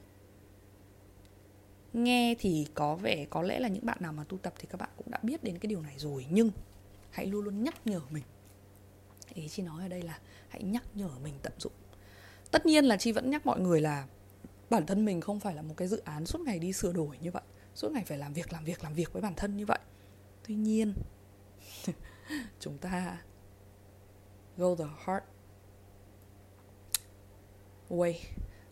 [1.94, 4.78] Nghe thì có vẻ có lẽ là những bạn nào mà tu tập thì các
[4.78, 6.52] bạn cũng đã biết đến cái điều này rồi, nhưng
[7.12, 8.24] hãy luôn luôn nhắc nhở mình.
[9.34, 11.74] Ý chị nói ở đây là hãy nhắc nhở mình tận dụng.
[12.52, 14.08] Tất nhiên là chị vẫn nhắc mọi người là
[14.69, 17.17] bản thân mình không phải là một cái dự án suốt ngày đi sửa đổi
[17.21, 17.43] như vậy
[17.77, 19.80] suốt ngày phải làm việc làm việc làm việc với bản thân như vậy.
[20.47, 20.93] Tuy nhiên
[22.60, 23.21] chúng ta
[24.58, 25.25] go the hard
[27.89, 28.13] way.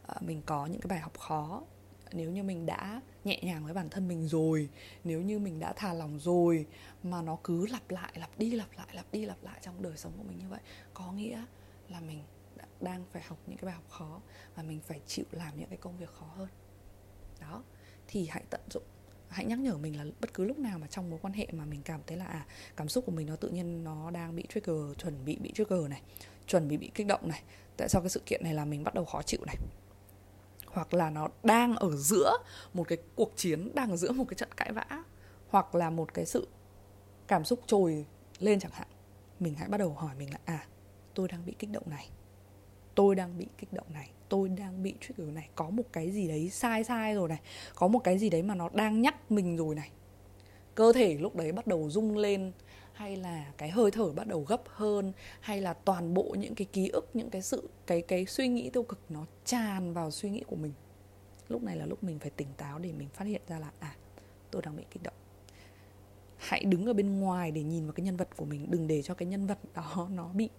[0.07, 1.63] À, mình có những cái bài học khó.
[2.11, 4.69] Nếu như mình đã nhẹ nhàng với bản thân mình rồi
[5.03, 6.65] nếu như mình đã thà lòng rồi
[7.03, 9.97] mà nó cứ lặp lại lặp đi lặp lại lặp đi lặp lại trong đời
[9.97, 10.59] sống của mình như vậy
[10.93, 11.45] có nghĩa
[11.89, 12.23] là mình
[12.81, 14.21] đang phải học những cái bài học khó
[14.55, 16.47] và mình phải chịu làm những cái công việc khó hơn.
[17.41, 17.63] Đó,
[18.07, 18.83] thì hãy tận dụng,
[19.29, 21.65] hãy nhắc nhở mình là bất cứ lúc nào mà trong mối quan hệ mà
[21.65, 24.43] mình cảm thấy là à cảm xúc của mình nó tự nhiên nó đang bị
[24.53, 26.01] trigger, chuẩn bị bị trigger này,
[26.47, 27.43] chuẩn bị bị kích động này,
[27.77, 29.55] tại sao cái sự kiện này là mình bắt đầu khó chịu này?
[30.67, 32.37] Hoặc là nó đang ở giữa
[32.73, 35.03] một cái cuộc chiến, đang ở giữa một cái trận cãi vã,
[35.49, 36.47] hoặc là một cái sự
[37.27, 38.05] cảm xúc trồi
[38.39, 38.87] lên chẳng hạn.
[39.39, 40.67] Mình hãy bắt đầu hỏi mình là à
[41.13, 42.09] tôi đang bị kích động này
[42.95, 46.27] tôi đang bị kích động này, tôi đang bị trigger này, có một cái gì
[46.27, 47.39] đấy sai sai rồi này,
[47.75, 49.89] có một cái gì đấy mà nó đang nhắc mình rồi này.
[50.75, 52.51] Cơ thể lúc đấy bắt đầu rung lên,
[52.93, 56.67] hay là cái hơi thở bắt đầu gấp hơn, hay là toàn bộ những cái
[56.73, 60.29] ký ức, những cái sự, cái cái suy nghĩ tiêu cực nó tràn vào suy
[60.29, 60.73] nghĩ của mình.
[61.47, 63.95] Lúc này là lúc mình phải tỉnh táo để mình phát hiện ra là à
[64.51, 65.13] tôi đang bị kích động.
[66.37, 69.01] Hãy đứng ở bên ngoài để nhìn vào cái nhân vật của mình, đừng để
[69.01, 70.49] cho cái nhân vật đó nó bị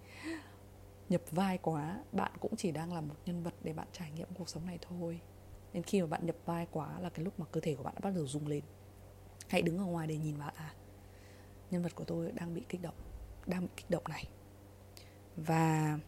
[1.09, 4.27] nhập vai quá, bạn cũng chỉ đang là một nhân vật để bạn trải nghiệm
[4.37, 5.19] cuộc sống này thôi.
[5.73, 7.93] Nên khi mà bạn nhập vai quá là cái lúc mà cơ thể của bạn
[7.95, 8.63] đã bắt đầu rung lên.
[9.47, 10.73] Hãy đứng ở ngoài để nhìn vào à
[11.71, 12.93] nhân vật của tôi đang bị kích động,
[13.45, 14.23] đang bị kích động này.
[15.35, 15.99] Và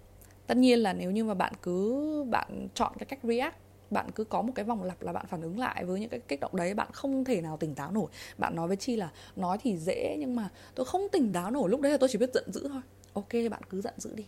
[0.47, 3.57] tất nhiên là nếu như mà bạn cứ, bạn chọn cái cách react,
[3.91, 6.19] bạn cứ có một cái vòng lặp là bạn phản ứng lại với những cái
[6.19, 8.07] kích động đấy, bạn không thể nào tỉnh táo nổi.
[8.37, 11.69] Bạn nói với chi là, nói thì dễ nhưng mà tôi không tỉnh táo nổi,
[11.69, 12.81] lúc đấy là tôi chỉ biết giận dữ thôi.
[13.13, 14.25] Ok, bạn cứ giận dữ đi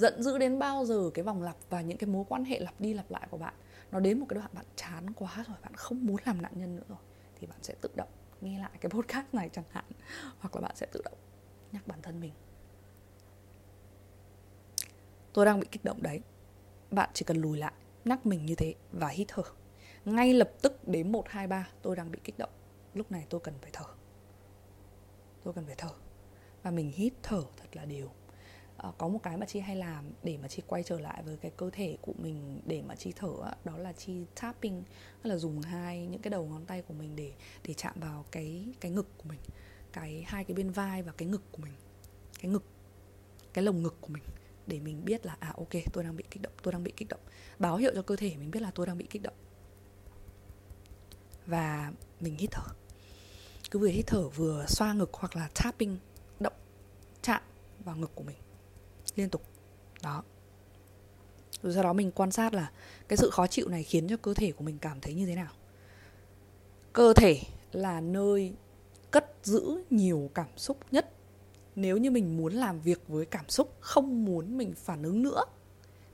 [0.00, 2.80] giận dữ đến bao giờ cái vòng lặp và những cái mối quan hệ lặp
[2.80, 3.54] đi lặp lại của bạn,
[3.90, 6.76] nó đến một cái đoạn bạn chán quá rồi, bạn không muốn làm nạn nhân
[6.76, 6.98] nữa rồi,
[7.36, 8.08] thì bạn sẽ tự động
[8.40, 9.84] nghe lại cái podcast này chẳng hạn,
[10.38, 11.18] hoặc là bạn sẽ tự động
[11.72, 12.32] nhắc bản thân mình.
[15.32, 16.20] Tôi đang bị kích động đấy.
[16.90, 17.72] Bạn chỉ cần lùi lại,
[18.04, 19.42] nhắc mình như thế và hít thở.
[20.04, 22.50] Ngay lập tức đến một, hai, ba, tôi đang bị kích động.
[22.94, 23.84] Lúc này tôi cần phải thở.
[25.44, 25.90] Tôi cần phải thở.
[26.62, 28.10] Và mình hít thở thật là đều
[28.88, 31.36] uh, có một cái mà chi hay làm để mà chi quay trở lại với
[31.36, 33.32] cái cơ thể của mình để mà chi thở
[33.64, 34.82] đó là chi tapping
[35.22, 37.32] tức là dùng hai những cái đầu ngón tay của mình để
[37.66, 39.40] để chạm vào cái cái ngực của mình
[39.92, 41.72] cái hai cái bên vai và cái ngực của mình
[42.40, 42.64] cái ngực
[43.52, 44.22] cái lồng ngực của mình
[44.66, 47.08] để mình biết là à ok tôi đang bị kích động tôi đang bị kích
[47.08, 47.20] động.
[47.58, 49.34] Báo hiệu cho cơ thể mình biết là tôi đang bị kích động.
[51.46, 52.72] Và mình hít thở.
[53.70, 55.98] Cứ vừa hít thở vừa xoa ngực hoặc là tapping
[56.40, 56.52] động
[57.22, 57.42] chạm
[57.84, 58.36] vào ngực của mình
[59.20, 59.42] liên tục.
[60.02, 60.22] Đó.
[61.62, 62.70] Rồi sau đó mình quan sát là
[63.08, 65.34] cái sự khó chịu này khiến cho cơ thể của mình cảm thấy như thế
[65.34, 65.52] nào.
[66.92, 67.40] Cơ thể
[67.72, 68.52] là nơi
[69.10, 71.10] cất giữ nhiều cảm xúc nhất.
[71.76, 75.44] Nếu như mình muốn làm việc với cảm xúc, không muốn mình phản ứng nữa,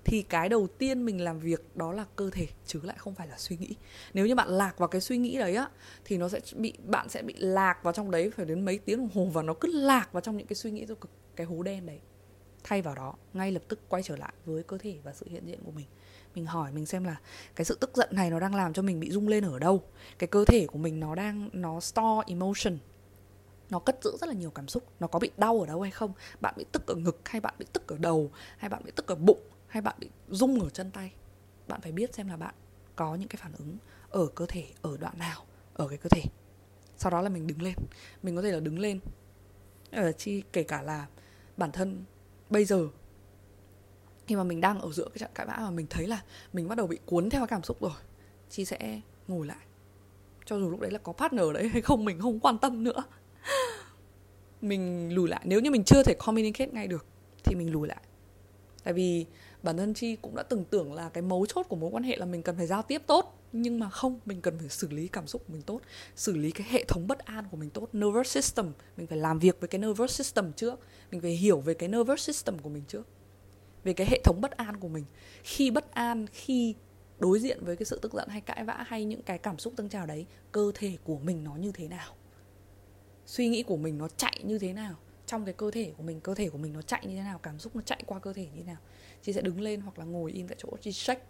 [0.05, 3.29] thì cái đầu tiên mình làm việc đó là cơ thể, chứ lại không phải
[3.29, 3.75] là suy nghĩ.
[4.15, 5.69] Nếu như bạn lạc vào cái suy nghĩ đấy á,
[6.05, 8.99] thì nó sẽ bị, bạn sẽ bị lạc vào trong đấy phải đến mấy tiếng
[8.99, 11.47] đồng hồ và nó cứ lạc vào trong những cái suy nghĩ tiêu cực cái
[11.47, 12.01] hố đen đấy
[12.67, 15.47] thay vào đó, ngay lập tức quay trở lại với cơ thể và sự hiện
[15.47, 15.87] diện của mình.
[16.35, 17.17] Mình hỏi mình xem là
[17.57, 19.83] cái sự tức giận này nó đang làm cho mình bị rung lên ở đâu?
[20.19, 22.79] Cái cơ thể của mình nó đang, nó store emotion.
[23.71, 24.85] Nó cất giữ rất là nhiều cảm xúc.
[25.01, 26.13] Nó có bị đau ở đâu hay không?
[26.41, 28.31] Bạn bị tức ở ngực hay bạn bị tức ở đầu?
[28.59, 29.41] Hay bạn bị tức ở bụng?
[29.67, 31.13] Hay bạn bị rung ở chân tay?
[31.69, 32.55] Bạn phải biết xem là bạn
[32.97, 33.77] có những cái phản ứng
[34.11, 36.23] ở cơ thể, ở đoạn nào, ở cái cơ thể.
[36.97, 37.75] Sau đó là mình đứng lên.
[38.23, 39.01] Mình có thể là đứng lên
[39.93, 41.07] ở chi, kể cả là
[41.57, 42.05] bản thân
[42.51, 42.89] bây giờ,
[44.27, 46.69] khi mà mình đang ở giữa cái trận cãi vã mà mình thấy là mình
[46.69, 47.93] bắt đầu bị cuốn theo cảm xúc rồi,
[48.51, 49.67] chi sẽ ngồi lại.
[50.45, 53.05] Cho dù lúc đấy là có partner đấy hay không, mình không quan tâm nữa.
[54.61, 55.41] Mình lùi lại.
[55.45, 57.07] Nếu như mình chưa thể communicate ngay được,
[57.45, 58.03] thì mình lùi lại.
[58.85, 59.27] Tại vì
[59.63, 62.17] bản thân chi cũng đã từng tưởng là cái mấu chốt của mối quan hệ
[62.17, 65.09] là mình cần phải giao tiếp tốt nhưng mà không, mình cần phải xử lý
[65.09, 65.81] cảm xúc của mình tốt,
[66.17, 68.73] xử lý cái hệ thống bất an của mình tốt, nervous system.
[68.97, 70.81] Mình phải làm việc với cái nervous system trước.
[71.11, 73.07] Mình phải hiểu về cái nervous system của mình trước.
[73.85, 75.05] Về cái hệ thống bất an của mình.
[75.43, 76.75] Khi bất an, khi
[77.19, 79.75] đối diện với cái sự tức giận hay cãi vã hay những cái cảm xúc
[79.77, 82.15] dâng trào đấy, cơ thể của mình nó như thế nào?
[83.27, 84.95] Suy nghĩ của mình nó chạy như thế nào?
[85.27, 87.39] Trong cái cơ thể của mình, cơ thể của mình nó chạy như thế nào?
[87.39, 88.77] Cảm xúc nó chạy qua cơ thể như thế nào?
[89.23, 91.23] Chị sẽ đứng lên hoặc là ngồi im tại chỗ, chị check.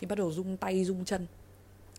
[0.00, 1.26] Thì bắt đầu rung tay, rung chân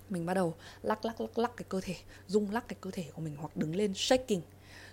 [0.10, 1.96] mình bắt đầu lắc lắc lắc lắc cái cơ thể,
[2.28, 4.42] rung lắc cái cơ thể của mình hoặc đứng lên shaking,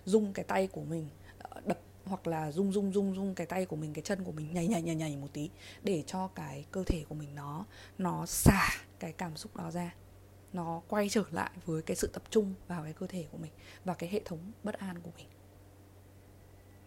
[0.04, 3.66] rung cái tay của mình ờ, đập hoặc là rung rung rung rung cái tay
[3.66, 5.50] của mình, cái chân của mình nhảy nhảy nhảy nhảy một tí
[5.82, 7.66] để cho cái cơ thể của mình nó
[7.98, 8.68] nó xả
[8.98, 9.94] cái cảm xúc đó ra.
[10.52, 13.52] Nó quay trở lại với cái sự tập trung vào cái cơ thể của mình
[13.84, 15.26] và cái hệ thống bất an của mình.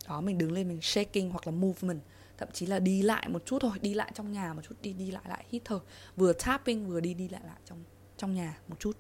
[0.08, 2.02] Đó, mình đứng lên mình shaking hoặc là movement,
[2.38, 4.94] thậm chí là đi lại một chút thôi, đi lại trong nhà một chút, đi
[4.94, 5.80] đi lại lại hít thở,
[6.16, 7.84] vừa tapping vừa đi đi lại lại trong
[8.24, 8.98] trong nhà một chút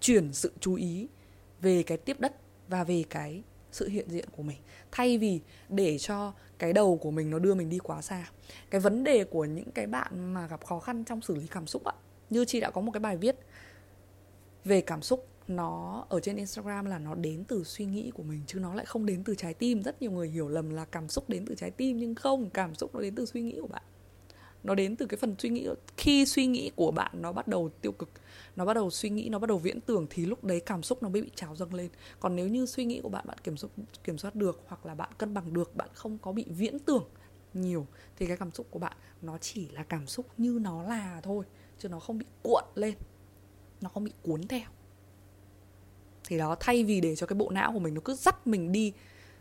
[0.00, 1.08] chuyển sự chú ý
[1.60, 2.36] về cái tiếp đất
[2.68, 3.42] và về cái
[3.72, 4.58] sự hiện diện của mình.
[4.92, 8.30] Thay vì để cho cái đầu của mình nó đưa mình đi quá xa.
[8.70, 11.66] Cái vấn đề của những cái bạn mà gặp khó khăn trong xử lý cảm
[11.66, 11.94] xúc ạ,
[12.30, 13.36] như chị đã có một cái bài viết
[14.64, 18.42] về cảm xúc, nó ở trên Instagram là nó đến từ suy nghĩ của mình,
[18.46, 19.82] chứ nó lại không đến từ trái tim.
[19.82, 22.74] Rất nhiều người hiểu lầm là cảm xúc đến từ trái tim, nhưng không, cảm
[22.74, 23.82] xúc nó đến từ suy nghĩ của bạn
[24.64, 27.70] nó đến từ cái phần suy nghĩ, khi suy nghĩ của bạn nó bắt đầu
[27.80, 28.10] tiêu cực,
[28.56, 31.02] nó bắt đầu suy nghĩ, nó bắt đầu viễn tưởng thì lúc đấy cảm xúc
[31.02, 31.88] nó mới bị trào dâng lên.
[32.20, 33.70] Còn nếu như suy nghĩ của bạn bạn kiểm soát
[34.04, 37.04] kiểm soát được hoặc là bạn cân bằng được, bạn không có bị viễn tưởng
[37.54, 41.20] nhiều, thì cái cảm xúc của bạn nó chỉ là cảm xúc như nó là
[41.22, 41.44] thôi,
[41.78, 42.94] chứ nó không bị cuộn lên,
[43.80, 44.68] nó không bị cuốn theo.
[46.24, 48.72] Thì đó, thay vì để cho cái bộ não của mình nó cứ dắt mình
[48.72, 48.92] đi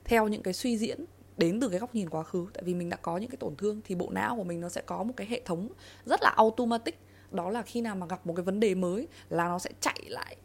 [0.03, 1.05] theo những cái suy diễn
[1.39, 2.47] đến từ cái góc nhìn quá khứ.
[2.53, 4.69] Tại vì mình đã có những cái tổn thương thì bộ não của mình nó
[4.69, 5.69] sẽ có một cái hệ thống
[6.05, 6.99] rất là automatic.
[7.31, 9.99] Đó là khi nào mà gặp một cái vấn đề mới là nó sẽ chạy
[10.07, 10.35] lại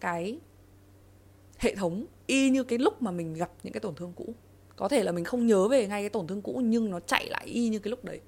[0.00, 0.38] cái
[1.58, 4.34] hệ thống y như cái lúc mà mình gặp những cái tổn thương cũ.
[4.76, 7.28] Có thể là mình không nhớ về ngay cái tổn thương cũ nhưng nó chạy
[7.28, 8.20] lại y như cái lúc đấy.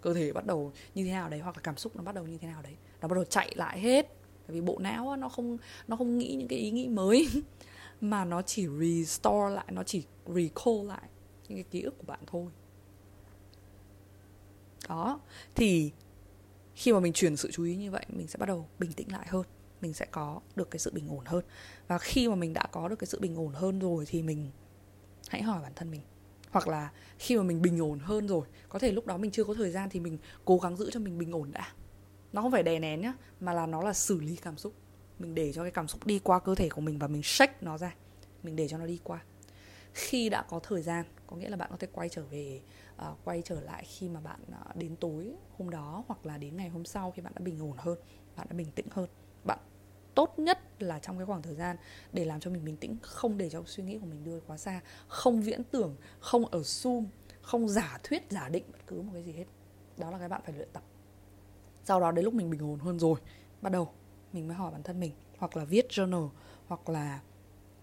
[0.00, 2.26] Cơ thể bắt đầu như thế nào đấy, hoặc là cảm xúc nó bắt đầu
[2.26, 2.72] như thế nào đấy.
[3.00, 4.06] Nó bắt đầu chạy lại hết.
[4.46, 7.28] Tại vì bộ não nó không nó không nghĩ những cái ý nghĩ mới.
[8.00, 11.08] Mà nó chỉ restore lại, nó chỉ recall lại
[11.48, 12.50] những cái ký ức của bạn thôi.
[14.88, 15.20] Đó,
[15.54, 15.92] thì
[16.74, 19.12] khi mà mình chuyển sự chú ý như vậy, mình sẽ bắt đầu bình tĩnh
[19.12, 19.42] lại hơn,
[19.80, 21.44] mình sẽ có được cái sự bình ổn hơn.
[21.88, 24.50] Và khi mà mình đã có được cái sự bình ổn hơn rồi thì mình
[25.28, 26.02] hãy hỏi bản thân mình.
[26.50, 29.44] Hoặc là khi mà mình bình ổn hơn rồi, có thể lúc đó mình chưa
[29.44, 31.72] có thời gian thì mình cố gắng giữ cho mình bình ổn đã.
[32.32, 34.74] Nó không phải đè nén nhá, mà là nó là xử lý cảm xúc.
[35.18, 37.56] Mình để cho cái cảm xúc đi qua cơ thể của mình và mình shake
[37.60, 37.94] nó ra.
[38.42, 39.24] Mình để cho nó đi qua
[39.96, 42.60] khi đã có thời gian có nghĩa là bạn có thể quay trở về
[42.96, 46.56] uh, quay trở lại khi mà bạn uh, đến tối hôm đó hoặc là đến
[46.56, 47.98] ngày hôm sau khi bạn đã bình ổn hơn
[48.36, 49.08] bạn đã bình tĩnh hơn.
[49.44, 49.58] Bạn
[50.14, 51.76] tốt nhất là trong cái khoảng thời gian
[52.12, 54.56] để làm cho mình bình tĩnh không để cho suy nghĩ của mình đưa quá
[54.56, 57.04] xa không viễn tưởng không ở zoom
[57.42, 59.44] không giả thuyết giả định bất cứ một cái gì hết.
[59.96, 60.82] Đó là cái bạn phải luyện tập.
[61.84, 63.20] Sau đó đến lúc mình bình ổn hơn rồi
[63.62, 63.92] bắt đầu
[64.32, 66.28] mình mới hỏi bản thân mình hoặc là viết journal
[66.66, 67.20] hoặc là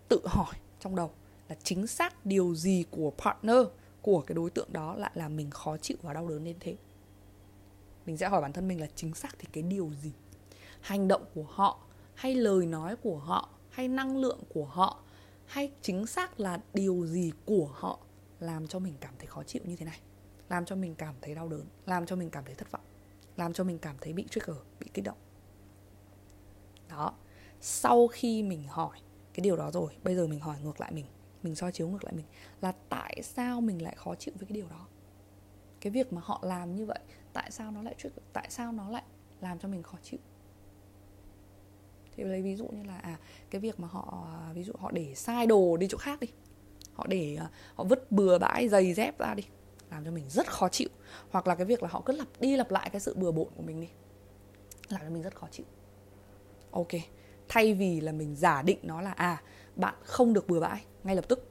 [0.10, 1.12] tự hỏi trong đầu
[1.54, 3.58] là chính xác điều gì của partner
[4.02, 6.76] của cái đối tượng đó lại làm mình khó chịu và đau đớn đến thế?
[8.06, 10.12] Mình sẽ hỏi bản thân mình là chính xác thì cái điều gì?
[10.82, 11.80] Hành động của họ,
[12.16, 15.04] hay lời nói của họ, hay năng lượng của họ,
[15.46, 18.00] hay chính xác là điều gì của họ
[18.39, 20.00] làm cho mình cảm thấy khó chịu như thế này?
[20.50, 22.86] Làm cho mình cảm thấy đau đớn, làm cho mình cảm thấy thất vọng,
[23.38, 25.18] làm cho mình cảm thấy bị trigger, bị kích động.
[26.89, 27.13] Đó.
[27.62, 28.98] Sau khi mình hỏi
[29.34, 31.06] cái điều đó rồi, bây giờ mình hỏi ngược lại mình
[31.43, 32.25] mình soi chiếu ngược lại mình,
[32.62, 34.88] là tại sao mình lại khó chịu với cái điều đó?
[35.82, 36.99] Cái việc mà họ làm như vậy,
[37.34, 39.03] tại sao nó lại trigger tại sao nó lại
[39.41, 40.19] làm cho mình khó chịu?
[42.15, 43.17] Thì lấy ví dụ như là à
[43.49, 46.27] cái việc mà họ, ví dụ họ để sai đồ đi chỗ khác đi,
[46.93, 49.43] họ để ờ, họ vứt bừa bãi, giày dép ra đi,
[49.91, 50.89] làm cho mình rất khó chịu.
[51.32, 53.47] Hoặc là cái việc là họ cứ lặp đi lặp lại cái sự bừa bộn
[53.56, 53.89] của mình đi,
[54.89, 55.65] làm cho mình rất khó chịu.
[56.71, 56.91] Ok,
[57.47, 59.41] thay vì là mình giả định nó là à
[59.75, 61.48] bạn không được bừa bãi ngay lập tức,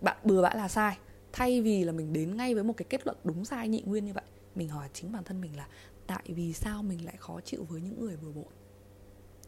[0.00, 0.98] bạn bừa bãi là sai.
[1.32, 4.04] Thay vì là mình đến ngay với một cái kết luận đúng sai, nhị nguyên
[4.04, 5.68] như vậy, mình hỏi chính bản thân mình là,
[6.06, 8.52] tại vì sao mình lại khó chịu với những người bừa bộn?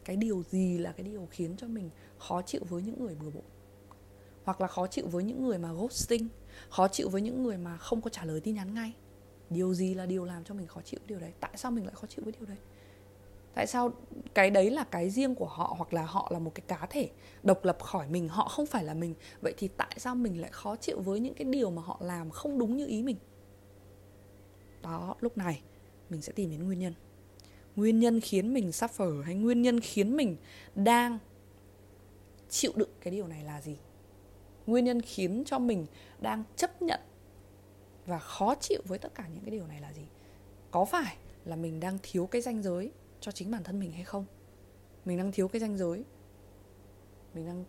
[0.05, 3.29] Cái điều gì là cái điều khiến cho mình khó chịu với những người bừa
[3.29, 3.43] bộn?
[4.43, 6.27] Hoặc là khó chịu với những người mà ghosting,
[6.69, 8.93] khó chịu với những người mà không có trả lời tin nhắn ngay.
[9.49, 11.33] Điều gì là điều làm cho mình khó chịu điều đấy?
[11.39, 12.57] Tại sao mình lại khó chịu với điều đấy?
[13.57, 13.91] Tại sao
[14.33, 17.09] cái đấy là cái riêng của họ hoặc là họ là một cái cá thể
[17.43, 19.13] độc lập khỏi mình, họ không phải là mình?
[19.41, 22.29] Vậy thì tại sao mình lại khó chịu với những cái điều mà họ làm
[22.29, 23.15] không đúng như ý mình?
[24.81, 25.61] Đó, lúc này
[26.09, 26.93] mình sẽ tìm đến nguyên nhân.
[27.75, 30.37] Nguyên nhân khiến mình suffer hay nguyên nhân khiến mình
[30.75, 31.19] đang
[32.49, 33.77] chịu đựng cái điều này là gì?
[34.67, 35.85] Nguyên nhân khiến cho mình
[36.19, 36.99] đang chấp nhận
[38.05, 40.05] và khó chịu với tất cả những cái điều này là gì?
[40.71, 42.91] Có phải là mình đang thiếu cái ranh giới?
[43.27, 44.25] Cho chính bản thân mình hay không?
[45.05, 46.03] Mình đang thiếu cái ranh giới.
[47.33, 47.65] Mình đang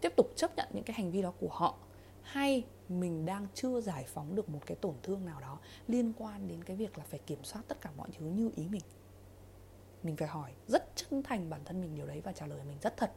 [0.00, 1.78] tiếp tục chấp nhận những cái hành vi đó của họ.
[2.22, 6.48] Hay mình đang chưa giải phóng được một cái tổn thương nào đó liên quan
[6.48, 8.82] đến cái việc là phải kiểm soát tất cả mọi thứ như ý mình?
[10.02, 12.78] Mình phải hỏi rất chân thành bản thân mình điều đấy và trả lời mình
[12.82, 13.12] rất thật,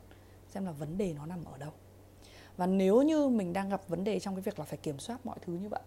[0.48, 1.72] xem là vấn đề nó nằm ở đâu.
[2.58, 5.26] Và nếu như mình đang gặp vấn đề trong cái việc là phải kiểm soát
[5.26, 5.82] mọi thứ như vậy,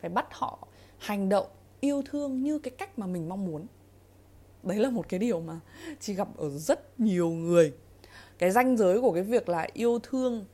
[0.00, 1.46] phải bắt họ hành động
[1.80, 3.66] yêu thương như cái cách mà mình mong muốn
[4.62, 5.60] đấy là một cái điều mà
[6.00, 7.72] chị gặp ở rất nhiều người.
[8.38, 10.44] Cái ranh giới của cái việc là yêu thương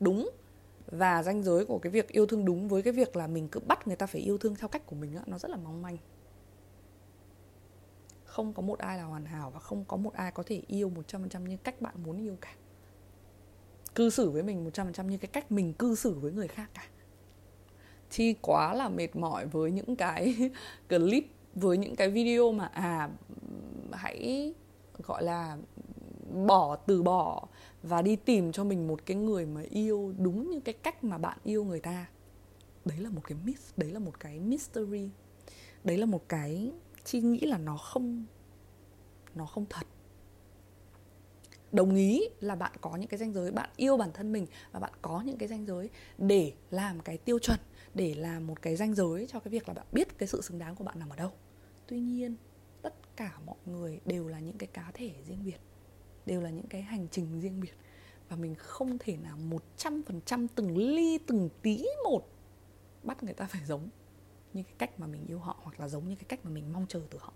[0.00, 0.30] đúng
[0.86, 3.60] và ranh giới của cái việc yêu thương đúng với cái việc là mình cứ
[3.60, 5.82] bắt người ta phải yêu thương theo cách của mình á, nó rất là mong
[5.82, 5.96] manh.
[8.24, 10.92] Không có một ai là hoàn hảo và không có một ai có thể yêu
[11.08, 12.54] 100% như cách bạn muốn yêu cả.
[13.94, 16.86] Cư xử với mình 100% như cái cách mình cư xử với người khác cả.
[18.10, 20.50] Chi quá là mệt mỏi với những cái
[20.88, 23.10] clip với những cái video mà à
[23.92, 24.54] hãy,
[25.02, 25.56] gọi là,
[26.46, 27.48] bỏ từ bỏ
[27.82, 31.18] và đi tìm cho mình một cái người mà yêu đúng như cái cách mà
[31.18, 32.06] bạn yêu người ta.
[32.84, 35.10] Đấy là một cái miss đấy là một cái mystery.
[35.84, 36.72] Đấy là một cái
[37.04, 38.24] chi nghĩ là nó không
[39.34, 39.86] nó không thật.
[41.72, 44.80] Đồng ý là bạn có những cái danh giới, bạn yêu bản thân mình và
[44.80, 47.58] bạn có những cái danh giới để làm cái tiêu chuẩn
[47.94, 50.58] để làm một cái danh giới cho cái việc là bạn biết cái sự xứng
[50.58, 51.32] đáng của bạn nằm ở đâu.
[51.86, 52.36] Tuy nhiên,
[52.82, 55.58] tất cả mọi người đều là những cái cá thể riêng biệt,
[56.26, 57.74] đều là những cái hành trình riêng biệt.
[58.28, 62.28] Và mình không thể nào một trăm phần trăm từng ly, từng tí một
[63.02, 63.88] bắt người ta phải giống
[64.52, 66.72] như cái cách mà mình yêu họ hoặc là giống như cái cách mà mình
[66.72, 67.32] mong chờ từ họ.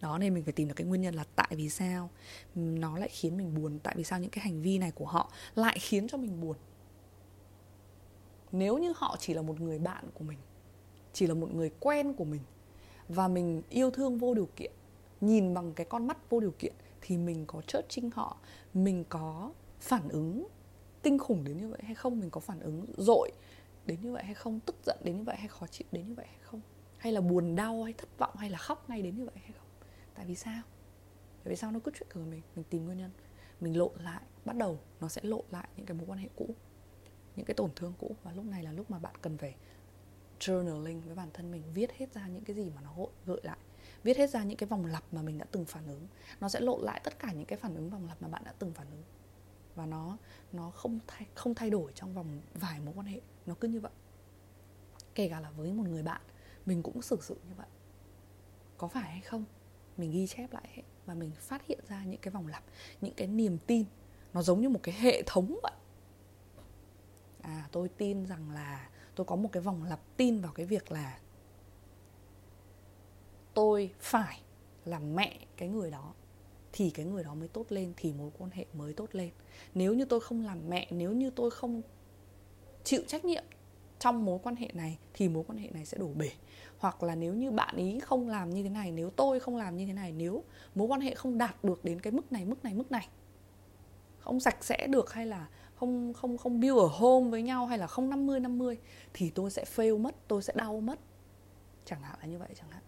[0.00, 2.10] Đó, nên mình phải tìm được cái nguyên nhân là tại vì sao?
[2.54, 5.32] Nó lại khiến mình buồn, tại vì sao những cái hành vi này của họ
[5.54, 6.56] lại khiến cho mình buồn?
[8.52, 10.38] Nếu như họ chỉ là một người bạn của mình,
[11.12, 12.40] chỉ là một người quen của mình
[13.08, 14.72] và mình yêu thương vô điều kiện,
[15.20, 18.36] nhìn bằng cái con mắt vô điều kiện thì mình có chớt trinh họ,
[18.74, 20.46] mình có phản ứng
[21.02, 23.30] kinh khủng đến như vậy hay không, mình có phản ứng dội
[23.86, 26.14] đến như vậy hay không, tức giận đến như vậy hay khó chịu đến như
[26.14, 26.60] vậy hay không,
[26.96, 29.52] hay là buồn đau hay thất vọng hay là khóc ngay đến như vậy hay
[29.52, 29.68] không?
[30.14, 30.62] Tại vì sao?
[31.44, 32.42] Tại vì sao nó cứ chuyện của mình?
[32.56, 33.10] Mình tìm nguyên nhân.
[33.60, 36.54] Mình lộn lại, bắt đầu nó sẽ lộn lại những cái mối quan hệ cũ
[37.40, 39.54] những cái tổn thương cũ và lúc này là lúc mà bạn cần phải
[40.40, 42.94] journaling với bản thân mình, viết hết ra những cái gì mà nó
[43.26, 43.58] gợi lại.
[44.02, 46.06] Viết hết ra những cái vòng lặp mà mình đã từng phản ứng.
[46.40, 48.54] Nó sẽ lộn lại tất cả những cái phản ứng vòng lặp mà bạn đã
[48.58, 49.02] từng phản ứng.
[49.74, 50.16] Và nó
[50.52, 53.20] nó không thay không thay đổi trong vòng vài mối quan hệ.
[53.46, 53.92] Nó cứ như vậy.
[55.14, 56.20] Kể cả là với một người bạn,
[56.66, 57.66] mình cũng xử sự như vậy.
[58.78, 59.44] Có phải hay không?
[59.96, 62.64] Mình ghi chép lại hết và mình phát hiện ra những cái vòng lặp,
[63.00, 63.84] những cái niềm tin.
[64.32, 65.72] Nó giống như một cái hệ thống vậy
[67.42, 70.92] à tôi tin rằng là tôi có một cái vòng lặp tin vào cái việc
[70.92, 71.18] là
[73.54, 74.40] tôi phải
[74.84, 76.14] làm mẹ cái người đó,
[76.72, 79.30] thì cái người đó mới tốt lên, thì mối quan hệ mới tốt lên.
[79.74, 81.82] Nếu như tôi không làm mẹ, nếu như tôi không
[82.84, 83.44] chịu trách nhiệm
[83.98, 86.30] trong mối quan hệ này, thì mối quan hệ này sẽ đổ bể.
[86.78, 89.76] Hoặc là nếu như bạn ý không làm như thế này, nếu tôi không làm
[89.76, 92.64] như thế này, nếu mối quan hệ không đạt được đến cái mức này mức
[92.64, 93.08] này mức này,
[94.18, 95.48] không sạch sẽ được hay là
[95.80, 98.78] không không không build ở home với nhau hay là không 50 50
[99.14, 100.98] thì tôi sẽ fail mất, tôi sẽ đau mất.
[101.84, 102.82] Chẳng hạn là như vậy chẳng hạn.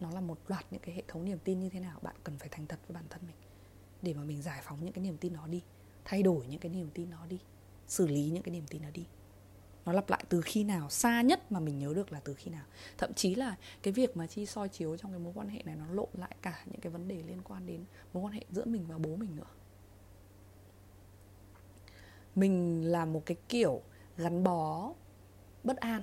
[0.00, 1.98] Nó là một loạt những cái hệ thống niềm tin như thế nào?
[2.02, 3.36] Bạn cần phải thành thật với bản thân mình
[4.02, 5.62] để mà mình giải phóng những cái niềm tin đó đi,
[6.04, 7.38] thay đổi những cái niềm tin đó đi,
[7.86, 9.06] xử lý những cái niềm tin đó đi.
[9.84, 10.90] Nó lặp lại từ khi nào?
[10.90, 12.64] Xa nhất mà mình nhớ được là từ khi nào?
[12.98, 15.76] Thậm chí là cái việc mà chi soi chiếu trong cái mối quan hệ này
[15.76, 18.64] nó lộ lại cả những cái vấn đề liên quan đến mối quan hệ giữa
[18.64, 19.50] mình và bố mình nữa
[22.34, 23.82] mình là một cái kiểu
[24.16, 24.92] gắn bó
[25.64, 26.02] bất an.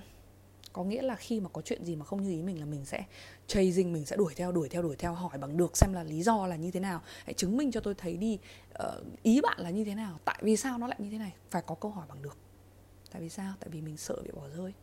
[0.73, 2.85] Có nghĩa là khi mà có chuyện gì mà không như ý mình là mình
[2.85, 3.05] sẽ
[3.47, 6.23] chasing mình sẽ đuổi theo đuổi theo đuổi theo hỏi bằng được xem là lý
[6.23, 7.01] do là như thế nào.
[7.25, 8.39] Hãy chứng minh cho tôi thấy đi
[8.83, 10.19] uh, ý bạn là như thế nào.
[10.25, 11.33] Tại vì sao nó lại như thế này?
[11.51, 12.37] Phải có câu hỏi bằng được.
[13.11, 13.53] Tại vì sao?
[13.59, 14.73] Tại vì mình sợ bị bỏ rơi.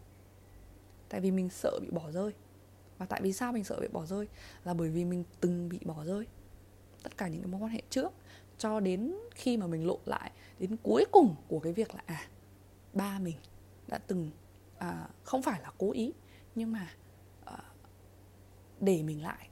[1.08, 2.32] Tại vì mình sợ bị bỏ rơi.
[2.98, 4.28] Và tại vì sao mình sợ bị bỏ rơi?
[4.64, 6.26] Là bởi vì mình từng bị bỏ rơi.
[7.02, 8.12] Tất cả những cái mối quan hệ trước
[8.58, 12.28] cho đến khi mà mình lộ lại đến cuối cùng của cái việc là à
[12.92, 13.36] ba mình
[13.86, 14.30] đã từng
[14.78, 16.12] à, không phải là cố ý
[16.54, 16.90] nhưng mà
[17.44, 17.58] à,
[18.80, 19.48] để mình lại.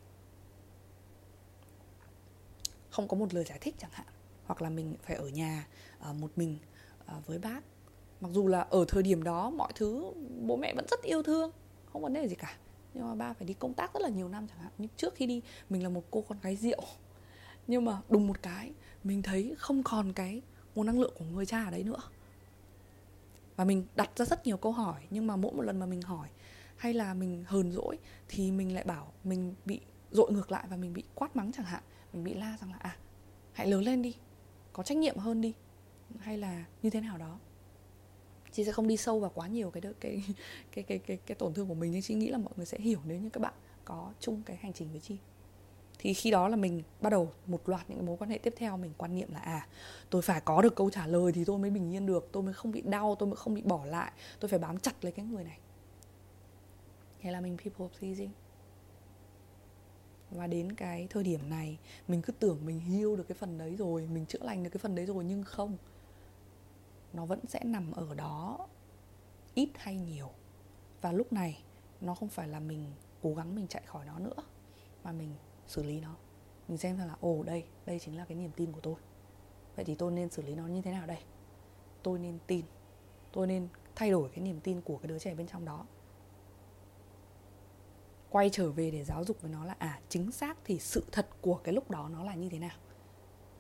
[2.91, 4.07] Không có một lời giải thích chẳng hạn
[4.47, 5.67] hoặc là mình phải ở nhà
[5.99, 6.59] à, một mình
[7.07, 7.61] à, với bác.
[8.21, 11.51] Mặc dù là ở thời điểm đó mọi thứ bố mẹ vẫn rất yêu thương
[11.93, 12.57] không vấn đề gì cả.
[12.95, 14.73] Nhưng mà ba phải đi công tác rất là nhiều năm chẳng hạn.
[14.79, 16.83] Nhưng trước khi đi mình là một cô con gái rượu
[17.67, 18.73] nhưng mà đùng một cái
[19.05, 20.43] mình thấy không còn cái
[20.75, 22.01] nguồn năng lượng của người cha ở đấy nữa.
[23.57, 26.03] Và mình đặt ra rất nhiều câu hỏi nhưng mà mỗi một lần mà mình
[26.03, 26.29] hỏi
[26.77, 27.99] hay là mình hờn dỗi
[28.29, 31.67] thì mình lại bảo mình bị dội ngược lại và mình bị quát mắng chẳng
[31.67, 31.83] hạn.
[32.13, 32.97] Mình bị la rằng là à
[33.53, 34.15] hãy lớn lên đi
[34.73, 35.55] có trách nhiệm hơn đi
[36.19, 37.39] hay là như thế nào đó.
[38.53, 40.23] Chị sẽ không đi sâu vào quá nhiều cái cái cái
[40.73, 42.79] cái cái cái, cái tổn thương của mình nhưng chị nghĩ là mọi người sẽ
[42.79, 43.55] hiểu nếu như các bạn
[43.85, 45.17] có chung cái hành trình với chị
[45.99, 48.77] thì khi đó là mình bắt đầu một loạt những mối quan hệ tiếp theo,
[48.77, 49.67] mình quan niệm là à
[50.11, 52.55] tôi phải có được câu trả lời thì tôi mới bình yên được, tôi mới
[52.55, 55.25] không bị đau, tôi mới không bị bỏ lại, tôi phải bám chặt lấy cái
[55.25, 55.59] người này.
[57.21, 58.31] Thế là mình people pleasing.
[60.31, 61.79] Và đến cái thời điểm này,
[62.09, 64.79] mình cứ tưởng mình heal được cái phần đấy rồi, mình chữa lành được cái
[64.79, 65.77] phần đấy rồi nhưng không.
[67.13, 68.67] Nó vẫn sẽ nằm ở đó,
[69.55, 70.31] ít hay nhiều.
[71.01, 71.63] Và lúc này,
[72.01, 72.85] nó không phải là mình
[73.23, 74.43] cố gắng mình chạy khỏi nó nữa,
[75.05, 75.35] mà mình
[75.69, 76.15] xử lý nó.
[76.69, 78.95] Mình xem là, ồ, đây đây chính là cái niềm tin của tôi.
[79.77, 81.19] Vậy thì tôi nên xử lý nó như thế nào đây?
[82.03, 82.65] Tôi nên tin,
[83.33, 85.87] tôi nên thay đổi cái niềm tin của cái đứa trẻ bên trong đó.
[88.31, 91.29] Quay trở về để giáo dục với nó là à chính xác thì sự thật
[91.41, 92.77] của cái lúc đó nó là như thế nào?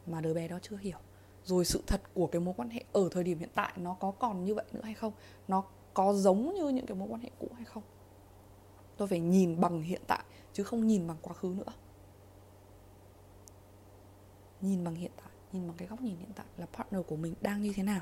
[0.06, 0.98] Mà đứa bé đó chưa hiểu.
[1.44, 4.10] Rồi sự thật của cái mối quan hệ ở thời điểm hiện tại nó có
[4.10, 5.12] còn như vậy nữa hay không?
[5.48, 7.82] Nó có giống như những cái mối quan hệ cũ hay không?
[8.96, 11.72] Tôi phải nhìn bằng hiện tại, chứ không nhìn bằng quá khứ nữa
[14.60, 17.34] nhìn bằng hiện tại, nhìn bằng cái góc nhìn hiện tại là partner của mình
[17.40, 18.00] đang như thế nào?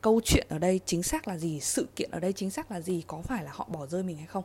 [0.00, 1.60] Câu chuyện ở đây chính xác là gì?
[1.60, 3.04] Sự kiện ở đây chính xác là gì?
[3.06, 4.44] Có phải là họ bỏ rơi mình hay không?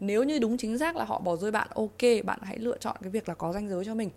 [0.00, 2.96] Nếu như đúng chính xác là họ bỏ rơi bạn, ok, bạn hãy lựa chọn
[3.00, 4.10] cái việc là có ranh giới cho mình.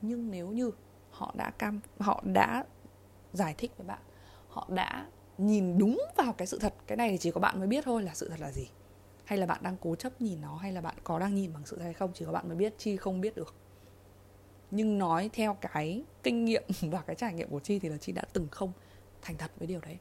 [0.00, 0.70] Nhưng nếu như
[1.10, 2.64] họ đã cam, họ đã
[3.32, 3.98] giải thích với bạn,
[4.48, 5.06] họ đã
[5.38, 8.02] nhìn đúng vào cái sự thật, cái này thì chỉ có bạn mới biết thôi
[8.02, 8.68] là sự thật là gì?
[9.24, 11.62] Hay là bạn đang cố chấp nhìn nó, hay là bạn có đang nhìn bằng
[11.66, 13.54] sự thật hay không, chỉ có bạn mới biết, chi không biết được
[14.72, 18.12] nhưng nói theo cái kinh nghiệm và cái trải nghiệm của chi thì là chi
[18.12, 18.72] đã từng không
[19.22, 19.98] thành thật với điều đấy.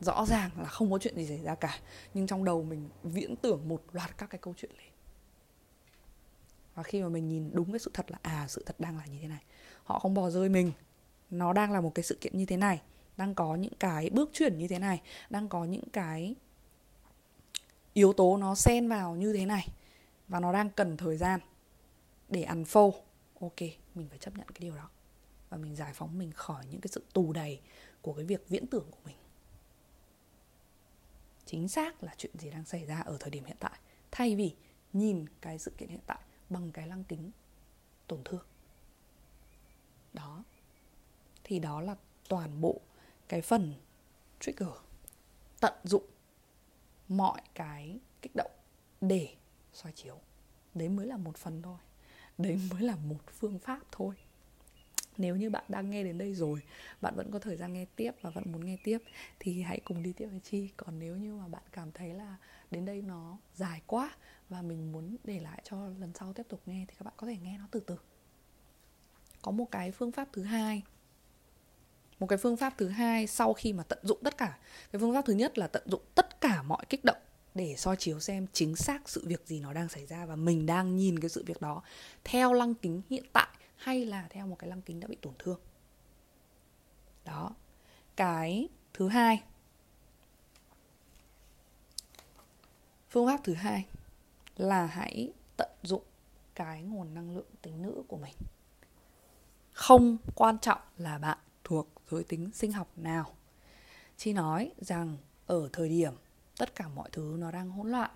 [0.00, 1.78] Rõ ràng là không có chuyện gì xảy ra cả,
[2.14, 4.92] nhưng trong đầu mình viễn tưởng một loạt các cái câu chuyện lên
[6.74, 9.06] và khi mà mình nhìn đúng cái sự thật là à sự thật đang là
[9.06, 9.42] như thế này.
[9.84, 10.72] Họ không bỏ rơi mình.
[11.30, 12.82] Nó đang là một cái sự kiện như thế này.
[13.16, 15.00] Đang có những cái bước chuyển như thế này.
[15.30, 16.34] Đang có những cái
[17.92, 19.68] yếu tố nó xen vào như thế này.
[20.28, 21.40] Và nó đang cần thời gian
[22.28, 22.94] để ăn phô
[23.40, 24.90] ok mình phải chấp nhận cái điều đó.
[25.48, 27.60] Và mình giải phóng mình khỏi những cái sự tù đầy
[28.02, 29.16] của cái việc viễn tưởng của mình.
[31.46, 33.78] Chính xác là chuyện gì đang xảy ra ở thời điểm hiện tại,
[34.10, 34.54] thay vì
[34.92, 36.18] nhìn cái sự kiện hiện tại
[36.48, 37.30] bằng cái lăng kính
[38.06, 38.46] tổn thương.
[40.12, 40.44] Đó.
[41.44, 41.96] Thì đó là
[42.28, 42.80] toàn bộ
[43.28, 43.74] cái phần
[44.40, 44.68] trigger,
[45.60, 46.06] tận dụng
[47.08, 48.50] mọi cái kích động
[49.00, 49.36] để
[49.72, 50.20] soi chiếu.
[50.74, 51.78] Đấy mới là một phần thôi
[52.38, 54.14] đấy mới là một phương pháp thôi.
[55.18, 56.62] Nếu như bạn đang nghe đến đây rồi,
[57.00, 58.98] bạn vẫn có thời gian nghe tiếp và vẫn muốn nghe tiếp,
[59.38, 60.70] thì hãy cùng đi tiếp với chi.
[60.76, 62.36] Còn nếu như mà bạn cảm thấy là
[62.70, 64.16] đến đây nó dài quá
[64.48, 67.26] và mình muốn để lại cho lần sau tiếp tục nghe thì các bạn có
[67.26, 67.96] thể nghe nó từ từ.
[69.42, 70.82] Có một cái phương pháp thứ hai.
[72.18, 74.58] Một cái phương pháp thứ hai sau khi mà tận dụng tất cả.
[74.92, 77.16] Cái phương pháp thứ nhất là tận dụng tất cả mọi kích động
[77.54, 80.66] để soi chiếu xem chính xác sự việc gì nó đang xảy ra và mình
[80.66, 81.82] đang nhìn cái sự việc đó
[82.24, 85.34] theo lăng kính hiện tại hay là theo một cái lăng kính đã bị tổn
[85.38, 85.60] thương.
[87.24, 87.50] Đó.
[88.16, 89.42] Cái thứ hai.
[93.10, 93.86] Phương pháp thứ hai
[94.56, 96.02] là hãy tận dụng
[96.54, 98.34] cái nguồn năng lượng tính nữ của mình.
[99.72, 103.34] Không quan trọng là bạn thuộc giới tính sinh học nào.
[104.16, 106.14] Chi nói rằng ở thời điểm
[106.58, 108.10] tất cả mọi thứ nó đang hỗn loạn,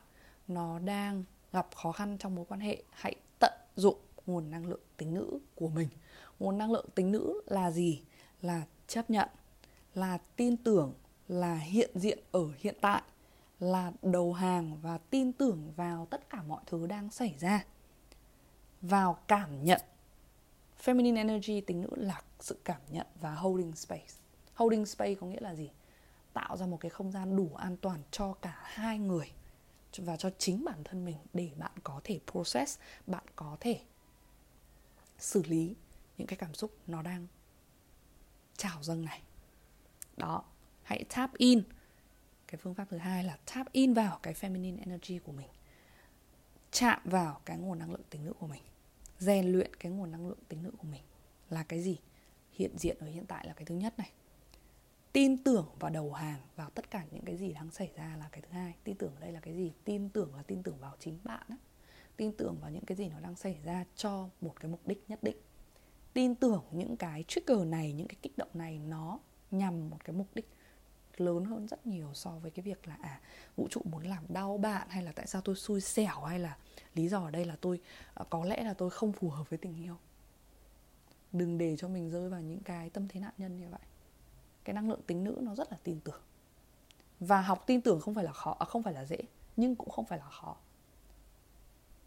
[0.48, 4.80] nó đang gặp khó khăn trong mối quan hệ, hãy tận dụng nguồn năng lượng
[4.96, 5.88] tính nữ của mình.
[6.38, 8.02] Nguồn năng lượng tính nữ là gì?
[8.42, 9.28] Là chấp nhận,
[9.94, 10.94] là tin tưởng,
[11.28, 13.02] là hiện diện ở hiện tại,
[13.60, 17.64] là đầu hàng và tin tưởng vào tất cả mọi thứ đang xảy ra.
[18.80, 19.80] Vào cảm nhận.
[20.84, 24.14] Feminine energy tính nữ là sự cảm nhận và holding space.
[24.54, 25.70] Holding space có nghĩa là gì?
[26.36, 29.32] Tạo ra một cái không gian đủ an toàn cho cả hai người
[29.98, 33.80] và cho chính bản thân mình để bạn có thể process, bạn có thể
[35.18, 35.74] xử lý
[36.18, 37.26] những cái cảm xúc nó đang
[38.56, 39.22] trào dâng này.
[40.16, 40.44] Đó,
[40.82, 41.62] hãy tap in.
[42.46, 45.48] Cái phương pháp thứ hai là tap in vào cái feminine energy của mình.
[46.70, 48.62] Chạm vào cái nguồn năng lượng tính nữ của mình.
[49.18, 51.02] Rèn luyện cái nguồn năng lượng tính nữ của mình
[51.50, 51.98] là cái gì?
[52.52, 54.10] Hiện diện ở hiện tại là cái thứ nhất này
[55.16, 58.28] tin tưởng và đầu hàng, vào tất cả những cái gì đang xảy ra là
[58.32, 58.74] cái thứ hai.
[58.84, 59.72] Tin tưởng ở đây là cái gì?
[59.84, 61.56] Tin tưởng là tin tưởng vào chính bạn á.
[62.16, 65.04] Tin tưởng vào những cái gì nó đang xảy ra cho một cái mục đích
[65.08, 65.36] nhất định.
[66.12, 69.18] Tin tưởng những cái trigger này, những cái kích động này nó
[69.50, 70.48] nhằm một cái mục đích
[71.16, 73.20] lớn hơn rất nhiều so với cái việc là à
[73.56, 76.56] vũ trụ muốn làm đau bạn hay là tại sao tôi xui xẻo hay là
[76.94, 77.80] lý do ở đây là tôi
[78.14, 79.96] à, có lẽ là tôi không phù hợp với tình yêu.
[81.32, 83.80] Đừng để cho mình rơi vào những cái tâm thế nạn nhân như vậy
[84.66, 86.20] cái năng lượng tính nữ nó rất là tin tưởng.
[87.20, 89.18] Và học tin tưởng không phải là khó à, không phải là dễ
[89.56, 90.56] nhưng cũng không phải là khó.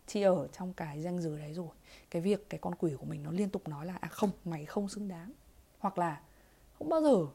[0.08, 1.70] Chỉ ở trong cái danh giới đấy rồi
[2.10, 4.66] cái việc cái con quỷ của mình nó liên tục nói là à không mày
[4.66, 5.32] không xứng đáng.
[5.80, 6.22] Hoặc là
[6.74, 7.28] không bao giờ.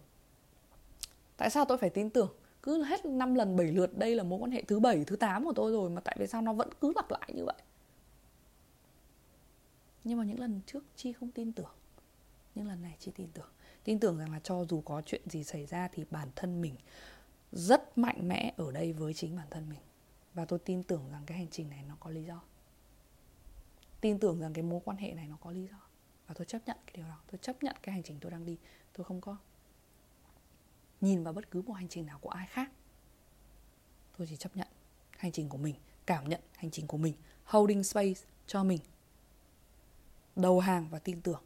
[1.36, 2.34] Tại sao tôi phải tin tưởng?
[2.62, 5.44] Cứ hết năm lần bảy lượt đây là mối quan hệ thứ bảy thứ tám
[5.44, 7.62] của tôi rồi mà tại vì sao nó vẫn cứ lặp lại như vậy?
[10.04, 11.74] Nhưng mà những lần trước chi không tin tưởng.
[12.54, 13.53] Nhưng lần này chi tin tưởng
[13.84, 16.74] tin tưởng rằng là cho dù có chuyện gì xảy ra thì bản thân mình
[17.52, 19.80] rất mạnh mẽ ở đây với chính bản thân mình.
[20.34, 22.42] Và tôi tin tưởng rằng cái hành trình này nó có lý do.
[24.00, 25.76] Tin tưởng rằng cái mối quan hệ này nó có lý do.
[26.26, 27.20] Và tôi chấp nhận cái điều đó.
[27.30, 28.56] Tôi chấp nhận cái hành trình tôi đang đi.
[28.92, 29.36] Tôi không có
[31.00, 32.70] nhìn vào bất cứ một hành trình nào của ai khác.
[34.18, 34.68] Tôi chỉ chấp nhận
[35.10, 35.74] hành trình của mình,
[36.06, 37.14] cảm nhận hành trình của mình,
[37.44, 38.80] holding space cho mình.
[40.36, 41.42] Đầu hàng và tin tưởng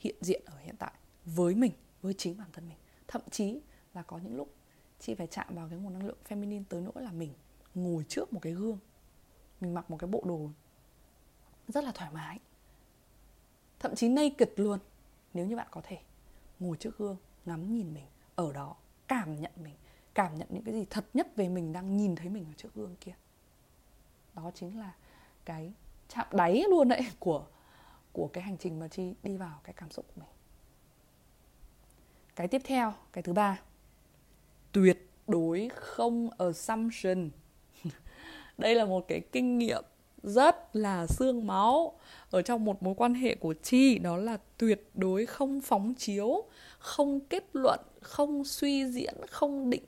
[0.00, 0.92] hiện diện ở hiện tại
[1.34, 1.72] với mình,
[2.02, 2.78] với chính bản thân mình.
[3.08, 3.60] Thậm chí
[3.94, 4.54] là có những lúc
[5.00, 7.32] chị phải chạm vào cái nguồn năng lượng feminine tới nỗi là mình
[7.74, 8.78] ngồi trước một cái gương,
[9.60, 10.50] mình mặc một cái bộ đồ
[11.68, 12.38] rất là thoải mái.
[13.78, 14.78] Thậm chí naked luôn,
[15.34, 15.98] nếu như bạn có thể
[16.58, 18.76] ngồi trước gương, ngắm nhìn mình, ở đó
[19.08, 19.74] cảm nhận mình,
[20.14, 22.74] cảm nhận những cái gì thật nhất về mình đang nhìn thấy mình ở trước
[22.74, 23.14] gương kia.
[24.34, 24.94] Đó chính là
[25.44, 25.72] cái
[26.08, 27.46] chạm đáy luôn đấy, của
[28.12, 30.30] của cái hành trình mà chi đi vào cái cảm xúc của mình
[32.38, 33.60] cái tiếp theo, cái thứ ba.
[34.72, 37.30] Tuyệt đối không assumption.
[38.58, 39.84] Đây là một cái kinh nghiệm
[40.22, 41.98] rất là xương máu
[42.30, 46.44] ở trong một mối quan hệ của chi, đó là tuyệt đối không phóng chiếu,
[46.78, 49.84] không kết luận, không suy diễn, không định,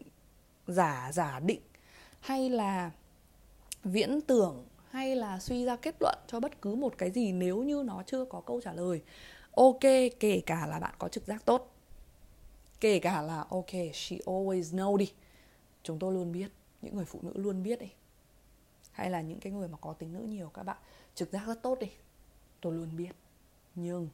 [0.66, 1.60] giả giả định,
[2.20, 2.90] hay là
[3.84, 7.62] viễn tưởng, hay là suy ra kết luận cho bất cứ một cái gì nếu
[7.62, 9.00] như nó chưa có câu trả lời.
[9.52, 9.82] Ok,
[10.20, 11.69] kể cả là bạn có trực giác tốt
[12.80, 15.12] kể cả là, ok, she always know đi.
[15.82, 16.50] Chúng tôi luôn biết,
[16.82, 17.92] những người phụ nữ luôn biết đi.
[18.92, 20.76] Hay là những cái người mà có tính nữ nhiều, các bạn.
[21.14, 21.90] Trực giác rất tốt đi.
[22.60, 23.12] Tôi luôn biết.
[23.74, 24.08] Nhưng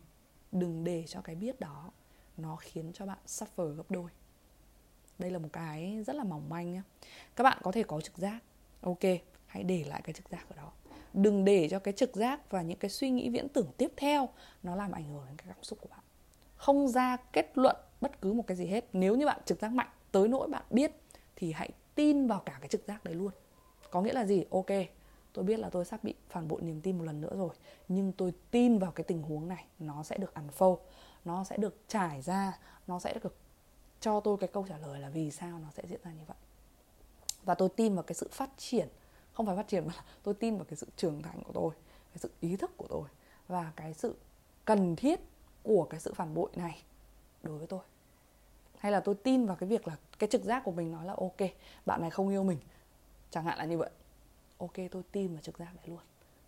[0.52, 1.90] đừng để cho cái biết đó,
[2.36, 4.10] nó khiến cho bạn suffer gấp đôi.
[5.18, 6.82] Đây là một cái rất là mỏng manh nhá.
[7.36, 8.38] Các bạn có thể có trực giác.
[8.80, 9.00] Ok,
[9.46, 10.72] hãy để lại cái trực giác ở đó.
[11.12, 14.28] Đừng để cho cái trực giác và những cái suy nghĩ viễn tưởng tiếp theo,
[14.62, 16.00] nó làm ảnh hưởng đến cái cảm xúc của bạn.
[16.56, 18.84] Không ra kết luận bất cứ một cái gì hết.
[18.92, 20.92] Nếu như bạn trực giác mạnh, tới nỗi bạn biết,
[21.36, 23.30] thì hãy tin vào cả cái trực giác đấy luôn.
[23.90, 24.44] Có nghĩa là gì?
[24.50, 24.66] Ok,
[25.32, 27.54] tôi biết là tôi sắp bị phản bội niềm tin một lần nữa rồi,
[27.88, 29.66] nhưng tôi tin vào cái tình huống này.
[29.78, 30.78] Nó sẽ được unfold,
[31.24, 33.36] nó sẽ được trải ra, nó sẽ được
[34.00, 36.36] cho tôi cái câu trả lời là vì sao nó sẽ diễn ra như vậy.
[37.44, 38.88] Và tôi tin vào cái sự phát triển,
[39.32, 39.92] không phải phát triển mà
[40.22, 41.74] tôi tin vào cái sự trưởng thành của tôi,
[42.12, 43.08] cái sự ý thức của tôi
[43.48, 44.16] và cái sự
[44.64, 45.20] cần thiết
[45.62, 46.82] của cái sự phản bội này
[47.42, 47.80] đối với tôi
[48.78, 51.14] hay là tôi tin vào cái việc là cái trực giác của mình nói là,
[51.18, 51.50] ok,
[51.86, 52.58] bạn này không yêu mình.
[53.30, 53.90] Chẳng hạn là như vậy.
[54.58, 56.00] Ok, tôi tin vào trực giác đấy luôn.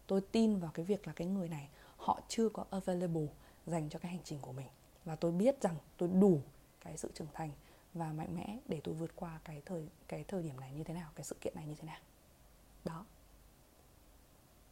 [0.06, 3.26] Tôi tin vào cái việc là cái người này, họ chưa có available
[3.66, 4.66] dành cho cái hành trình của mình.
[5.04, 6.40] Và tôi biết rằng tôi đủ
[6.84, 7.50] cái sự trưởng thành
[7.94, 10.94] và mạnh mẽ để tôi vượt qua cái thời cái thời điểm này như thế
[10.94, 12.00] nào, cái sự kiện này như thế nào.
[12.84, 13.04] Đó.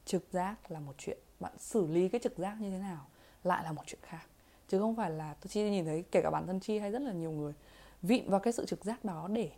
[0.05, 1.19] Trực giác là một chuyện.
[1.41, 3.07] Bạn xử lý cái trực giác như thế nào
[3.45, 4.27] lại là một chuyện khác
[4.69, 7.03] chứ không phải là tôi chi nhìn thấy kể cả bản thân chi hay rất
[7.03, 7.55] là nhiều người
[8.03, 9.51] vịn vào cái sự trực giác đó để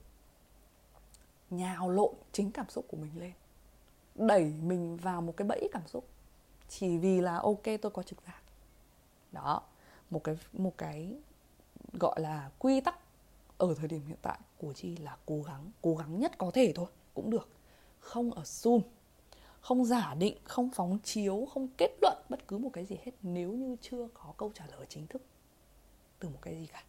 [1.51, 3.33] nhào lộn chính cảm xúc của mình lên.
[4.15, 6.05] Đẩy mình vào một cái bẫy cảm xúc.
[6.69, 8.43] Chỉ vì là ok, tôi có trực giác.
[9.33, 9.63] Đó,
[10.11, 11.17] một cái một cái
[11.93, 12.99] gọi là quy tắc
[13.59, 16.73] ở thời điểm hiện tại của chi là cố gắng cố gắng nhất có thể
[16.75, 17.49] thôi, cũng được.
[18.01, 18.81] Không ở zoom
[19.69, 23.13] không giả định, không phóng chiếu, không kết luận bất cứ một cái gì hết
[23.23, 25.23] nếu như chưa có câu trả lời chính thức
[26.19, 26.85] từ một cái gì cả.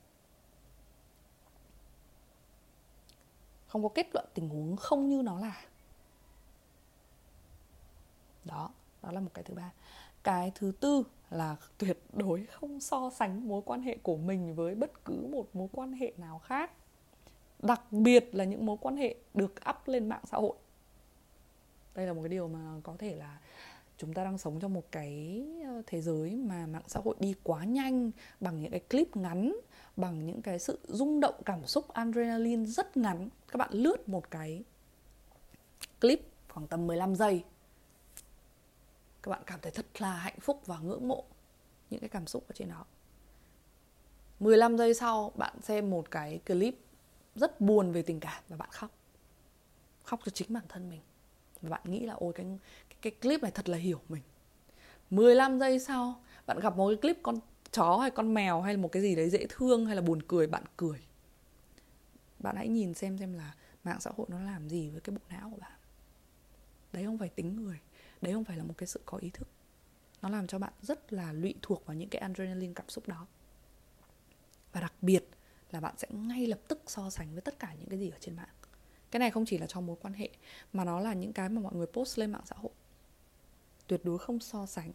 [3.67, 5.65] Không có kết luận, tình huống không như nó là.
[8.45, 8.69] Đó
[9.01, 9.73] đó là một cái thứ ba.
[10.23, 14.75] Cái thứ tư là tuyệt đối không so sánh mối quan hệ của mình với
[14.75, 16.71] bất cứ một mối quan hệ nào khác.
[17.59, 20.55] Đặc biệt là những mối quan hệ được up lên mạng xã hội
[21.95, 23.39] đây là một cái điều mà có thể là
[23.97, 27.35] chúng ta đang sống trong một cái ờ, thế giới mà mạng xã hội đi
[27.43, 29.55] quá nhanh bằng những cái clip ngắn,
[29.95, 33.29] bằng những cái sự rung động cảm xúc, adrenaline rất ngắn.
[33.47, 34.63] Các bạn lướt một cái
[36.01, 37.43] clip khoảng tầm 15 giây,
[39.23, 41.23] các bạn cảm thấy thật là hạnh phúc và ngưỡng mộ
[41.89, 42.85] những cái cảm xúc ở trên đó.
[44.39, 46.75] 15 giây sau, bạn xem một cái clip
[47.35, 48.91] rất buồn về tình cảm và bạn khóc.
[50.03, 51.01] Khóc cho chính bản thân mình
[51.61, 52.45] và bạn nghĩ là ôi cái,
[52.89, 54.21] cái, cái clip này thật là hiểu mình.
[55.09, 57.39] 15 giây sau bạn gặp một cái clip con
[57.71, 60.21] chó hay con mèo hay là một cái gì đấy dễ thương hay là buồn
[60.21, 60.99] cười bạn cười.
[62.39, 63.53] Bạn hãy nhìn xem xem là
[63.83, 65.71] mạng xã hội nó làm gì với cái bộ não của bạn.
[66.93, 67.79] Đấy không phải tính người
[68.21, 69.47] đấy không phải là một cái sự có ý thức.
[70.21, 73.27] Nó làm cho bạn rất là lụy thuộc vào những cái adrenaline cảm xúc đó.
[74.73, 75.23] Và đặc biệt
[75.71, 78.17] là bạn sẽ ngay lập tức so sánh với tất cả những cái gì ở
[78.19, 78.49] trên mạng
[79.11, 80.29] cái này không chỉ là trong mối quan hệ,
[80.73, 82.71] mà nó là những cái mà mọi người post lên mạng xã hội.
[83.87, 84.91] Tuyệt đối không so sánh.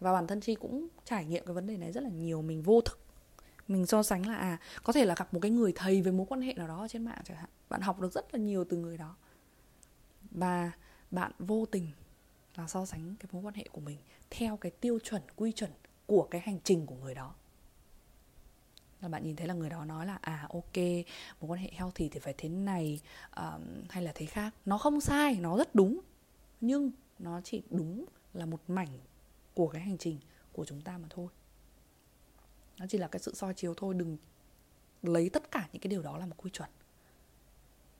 [0.00, 2.62] Và bản thân chi cũng trải nghiệm cái vấn đề này rất là nhiều, mình
[2.62, 2.98] vô thức
[3.68, 6.26] mình so sánh là à có thể là gặp một cái người thầy về mối
[6.28, 7.48] quan hệ nào đó trên mạng chẳng hạn.
[7.68, 9.16] Bạn học được rất là nhiều từ người đó.
[10.30, 10.72] Và
[11.10, 11.90] bạn vô tình
[12.56, 13.98] là so sánh cái mối quan hệ của mình
[14.30, 15.70] theo cái tiêu chuẩn, quy chuẩn
[16.06, 17.34] của cái hành trình của người đó
[19.02, 20.76] là bạn nhìn thấy là người đó nói là à ok
[21.40, 23.00] mối quan hệ healthy thì phải thế này
[23.36, 24.54] um, hay là thế khác.
[24.64, 26.00] Nó không sai nó rất đúng
[26.60, 28.98] nhưng nó chỉ đúng là một mảnh
[29.54, 30.18] của cái hành trình
[30.52, 31.28] của chúng ta mà thôi.
[32.78, 34.16] Nó chỉ là cái sự soi chiếu thôi đừng
[35.02, 36.70] lấy tất cả những cái điều đó là một quy chuẩn.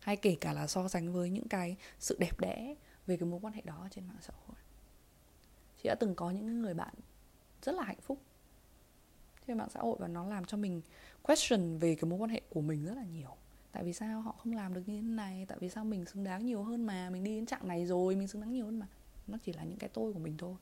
[0.00, 2.74] Hay kể cả là so sánh với những cái sự đẹp đẽ
[3.06, 4.56] về cái mối quan hệ đó trên mạng xã hội.
[5.82, 6.94] Chị đã từng có những người bạn
[7.62, 8.18] rất là hạnh phúc
[9.46, 10.82] trên mạng xã hội và nó làm cho mình
[11.22, 13.36] question về cái mối quan hệ của mình rất là nhiều.
[13.72, 15.46] Tại vì sao họ không làm được như thế này?
[15.48, 17.10] Tại vì sao mình xứng đáng nhiều hơn mà?
[17.10, 18.86] Mình đi đến trạng này rồi, mình xứng đáng nhiều hơn mà.
[19.26, 20.54] Nó chỉ là những cái tôi của mình thôi.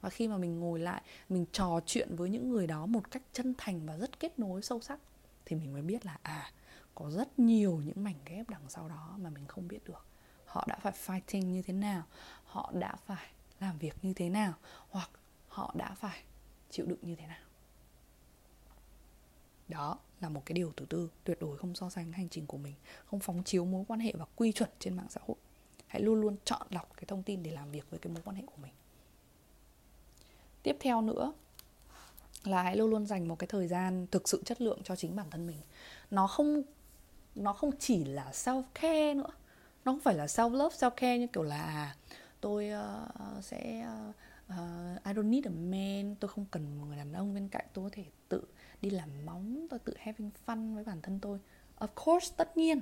[0.00, 3.22] Và khi mà mình ngồi lại, mình trò chuyện với những người đó một cách
[3.32, 4.98] chân thành và rất kết nối sâu sắc,
[5.44, 6.50] thì mình mới biết là à
[6.94, 10.06] có rất nhiều những mảnh ghép đằng sau đó mà mình không biết được.
[10.44, 12.02] Họ đã phải fighting như thế nào?
[12.44, 13.26] Họ đã phải
[13.60, 14.52] làm việc như thế nào?
[14.88, 15.10] Hoặc
[15.48, 16.22] họ đã phải
[16.70, 17.43] chịu đựng như thế nào?
[19.74, 22.58] Đó là một cái điều thứ tư tuyệt đối không so sánh hành trình của
[22.58, 22.74] mình
[23.06, 25.36] không phóng chiếu mối quan hệ và quy chuẩn trên mạng xã hội.
[25.86, 28.36] Hãy luôn luôn chọn lọc cái thông tin để làm việc với cái mối quan
[28.36, 28.72] hệ của mình.
[30.62, 31.32] Tiếp theo nữa
[32.44, 35.16] là hãy luôn luôn dành một cái thời gian thực sự chất lượng cho chính
[35.16, 35.56] bản thân mình.
[36.10, 36.62] Nó không
[37.34, 39.30] nó không chỉ là self care nữa.
[39.84, 41.96] Nó không phải là self love self care như kiểu là à,
[42.40, 43.88] tôi uh, sẽ
[44.48, 47.66] uh, I don't need a man tôi không cần một người đàn ông bên cạnh
[47.72, 48.04] tôi có thể
[48.84, 51.38] đi làm móng, tôi tự having fun với bản thân tôi.
[51.78, 52.80] Of course, tất nhiên,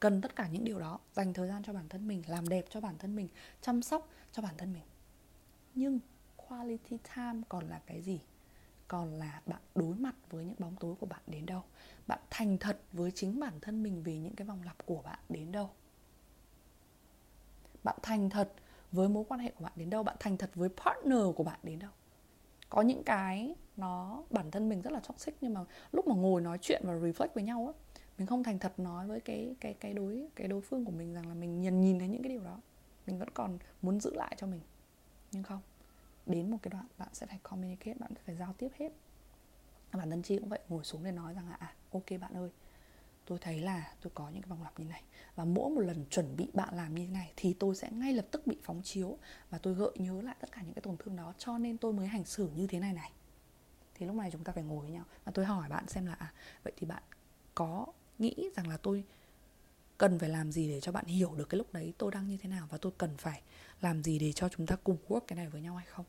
[0.00, 0.98] cần tất cả những điều đó.
[1.12, 3.28] Dành thời gian cho bản thân mình, làm đẹp cho bản thân mình,
[3.60, 4.82] chăm sóc cho bản thân mình.
[5.74, 6.00] Nhưng
[6.36, 8.20] quality time còn là cái gì?
[8.88, 11.62] Còn là bạn đối mặt với những bóng tối của bạn đến đâu?
[12.06, 15.18] Bạn thành thật với chính bản thân mình về những cái vòng lặp của bạn
[15.28, 15.70] đến đâu?
[17.84, 18.52] Bạn thành thật
[18.92, 20.02] với mối quan hệ của bạn đến đâu?
[20.02, 21.90] Bạn thành thật với partner của bạn đến đâu?
[22.70, 25.60] Có những cái nó, bản thân mình rất là toxic nhưng mà
[25.92, 29.06] lúc mà ngồi nói chuyện và reflect với nhau á, mình không thành thật nói
[29.06, 31.98] với cái cái cái đối cái đối phương của mình rằng là mình nhìn nhìn
[31.98, 32.60] thấy những cái điều đó,
[33.06, 34.60] mình vẫn còn muốn giữ lại cho mình.
[35.32, 35.60] Nhưng không,
[36.26, 38.92] đến một cái đoạn bạn sẽ phải communicate, bạn phải giao tiếp hết.
[39.92, 42.50] Bản thân chi cũng vậy, ngồi xuống để nói rằng là à ok bạn ơi
[43.26, 45.02] tôi thấy là tôi có những cái vòng lặp như này.
[45.34, 48.12] Và mỗi một lần chuẩn bị bạn làm như thế này thì tôi sẽ ngay
[48.12, 49.18] lập tức bị phóng chiếu
[49.50, 51.92] và tôi gợi nhớ lại tất cả những cái tổn thương đó cho nên tôi
[51.92, 53.12] mới hành xử như thế này này.
[53.94, 56.14] Thì lúc này chúng ta phải ngồi với nhau và tôi hỏi bạn xem là
[56.14, 57.02] à vậy thì bạn
[57.54, 57.86] có
[58.18, 59.04] nghĩ rằng là tôi
[59.98, 62.36] cần phải làm gì để cho bạn hiểu được cái lúc đấy tôi đang như
[62.36, 63.42] thế nào và tôi cần phải
[63.80, 66.04] làm gì để cho chúng ta cùng work cái này với nhau hay không?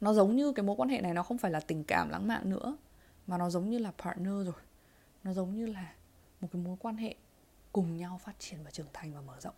[0.00, 2.28] Nó giống như cái mối quan hệ này nó không phải là tình cảm lãng
[2.28, 2.76] mạn nữa,
[3.26, 4.54] mà nó giống như là partner rồi
[5.28, 5.94] nó giống như là
[6.40, 7.14] một cái mối quan hệ
[7.72, 9.54] cùng nhau phát triển và trưởng thành và mở rộng.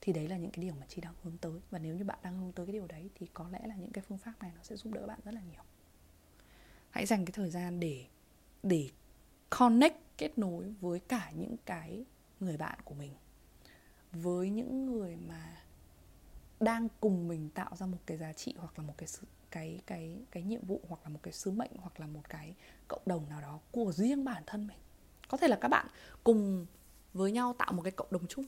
[0.00, 1.60] Thì đấy là những cái điều mà chị đang hướng tới.
[1.70, 3.90] Và nếu như bạn đang hướng tới cái điều đấy thì có lẽ là những
[3.92, 5.62] cái phương pháp này nó sẽ giúp đỡ bạn rất là nhiều.
[6.90, 8.06] Hãy dành cái thời gian để
[8.62, 8.90] để
[9.50, 12.04] connect kết nối với cả những cái
[12.40, 13.12] người bạn của mình.
[14.12, 15.62] Với những người mà
[16.60, 19.80] đang cùng mình tạo ra một cái giá trị hoặc là một cái sự cái
[19.86, 22.54] cái cái nhiệm vụ hoặc là một cái sứ mệnh hoặc là một cái
[22.88, 24.78] cộng đồng nào đó của riêng bản thân mình.
[25.28, 25.86] Có thể là các bạn
[26.24, 26.66] cùng
[27.14, 28.44] với nhau tạo một cái cộng đồng chung,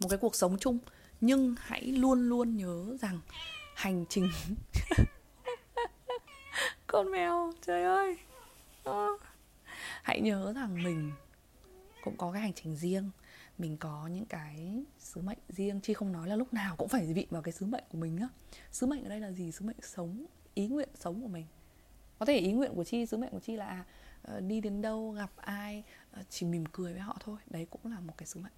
[0.00, 0.78] một cái cuộc sống chung,
[1.20, 3.20] nhưng hãy luôn luôn nhớ rằng
[3.74, 4.30] hành trình
[6.86, 8.16] con mèo, trời ơi!
[8.84, 9.08] Ờ.
[10.02, 11.12] Hãy nhớ rằng mình
[12.04, 13.10] cũng có cái hành trình riêng
[13.58, 17.12] mình có những cái sứ mệnh riêng chi không nói là lúc nào cũng phải
[17.12, 18.28] vị vào cái sứ mệnh của mình á
[18.72, 19.52] sứ mệnh ở đây là gì?
[19.52, 21.46] Sứ mệnh sống, ý nguyện sống của mình.
[22.18, 23.84] Có thể ý nguyện của chi, sứ mệnh của chi là
[24.22, 27.38] ờ, đi đến đâu, gặp ai ờ, chỉ mỉm cười với họ thôi.
[27.50, 28.52] Đấy cũng là một cái sứ mệnh.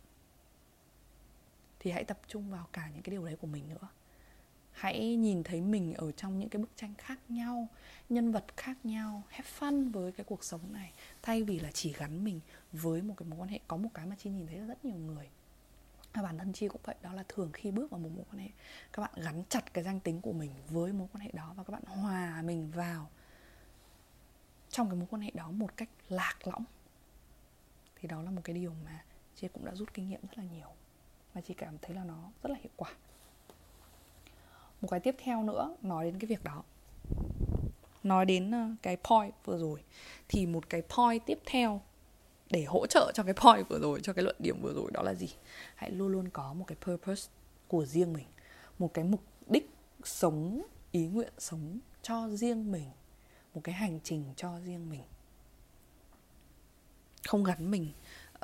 [1.81, 3.89] Thì hãy tập trung vào cả những cái điều đấy của mình nữa
[4.79, 7.69] hãy nhìn thấy mình ở trong những cái bức tranh khác nhau,
[8.09, 10.93] nhân vật khác nhau, have fun với cái cuộc sống này.
[11.23, 12.41] Thay vì là chỉ gắn mình
[12.73, 14.97] với một cái mối quan hệ, có một cái mà chi nhìn thấy rất nhiều
[14.97, 15.29] người.
[16.15, 18.39] Và bản thân chi cũng vậy, đó là thường khi bước vào một mối quan
[18.39, 18.49] hệ,
[18.93, 21.65] các bạn gắn chặt cái danh tính của mình với mối quan hệ đó và
[21.65, 23.11] các bạn hòa mình vào
[24.71, 26.65] trong cái mối quan hệ đó một cách lạc lõng.
[27.97, 29.05] Thì đó là một cái điều mà
[29.37, 30.69] chị cũng đã rút kinh nghiệm rất là nhiều
[31.35, 32.91] và chị cảm thấy là nó rất là hiệu quả
[34.81, 36.63] một cái tiếp theo nữa nói đến cái việc đó.
[38.03, 39.83] Nói đến ờ, cái point vừa rồi.
[40.29, 41.81] Thì một cái point tiếp theo
[42.51, 45.03] để hỗ trợ cho cái point vừa rồi cho cái luận điểm vừa rồi đó
[45.03, 45.29] là gì?
[45.75, 47.31] Hãy luôn luôn có một cái purpose
[47.69, 48.27] của riêng mình.
[48.79, 49.71] Một cái mục đích
[50.05, 50.63] sống
[50.93, 52.91] ý nguyện sống cho riêng mình.
[53.55, 55.03] Một cái hành trình cho riêng mình.
[57.29, 57.93] Không gắn mình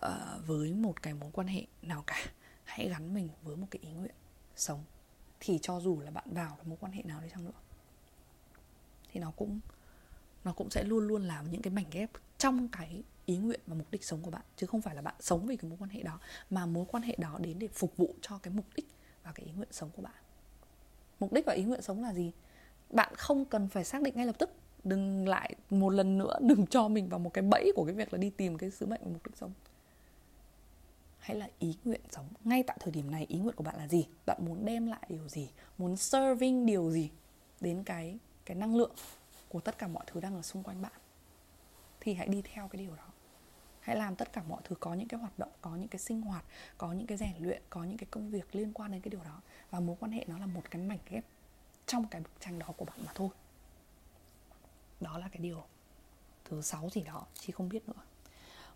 [0.07, 2.26] uh, với một cái mối quan hệ nào cả.
[2.64, 4.14] Hãy gắn mình với một cái ý nguyện
[4.57, 4.85] sống
[5.45, 7.53] thì cho dù là bạn vào mối quan hệ nào đi chăng nữa,
[9.13, 9.61] thì nó cũng
[10.45, 13.75] nó cũng sẽ luôn luôn là những cái mảnh ghép trong cái ý nguyện và
[13.75, 15.91] mục đích sống của bạn, chứ không phải là bạn sống vì cái mối quan
[15.91, 16.19] hệ đó,
[16.51, 18.89] mà mối quan hệ đó đến để phục vụ cho cái mục đích
[19.25, 20.15] và cái ý nguyện sống của bạn.
[21.21, 22.33] Mục đích và ý nguyện sống là gì?
[22.91, 24.51] Bạn không cần phải xác định ngay lập tức,
[24.85, 28.13] đừng lại một lần nữa, đừng cho mình vào một cái bẫy của cái việc
[28.13, 29.53] là đi tìm cái sứ mệnh và mục đích sống
[31.25, 33.89] hãy là ý nguyện sống ngay tại thời điểm này, ý nguyện của bạn là
[33.89, 34.09] gì?
[34.27, 35.51] Bạn muốn đem lại điều gì?
[35.79, 37.11] Muốn serving điều gì
[37.61, 38.93] đến cái cái năng lượng
[39.49, 40.93] của tất cả mọi thứ đang ở xung quanh bạn?
[42.01, 43.07] Thì hãy đi theo cái điều đó.
[43.81, 46.20] Hãy làm tất cả mọi thứ, có những cái hoạt động, có những cái sinh
[46.20, 46.45] hoạt,
[46.79, 49.25] có những cái rèn luyện, có những cái công việc liên quan đến cái điều
[49.25, 49.41] đó.
[49.70, 51.25] Và mối quan hệ nó là một cái mảnh ghép
[51.87, 53.29] trong cái bức tranh đó của bạn mà thôi.
[55.01, 55.64] Đó là cái điều
[56.45, 58.03] thứ sáu gì đó, chị không biết nữa.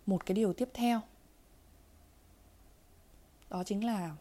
[0.05, 1.01] Một cái điều tiếp theo
[3.49, 4.15] đó chính là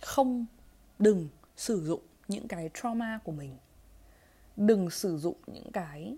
[0.00, 0.46] không
[0.98, 3.56] đừng sử dụng những cái trauma của mình.
[4.56, 6.16] Đừng sử dụng những cái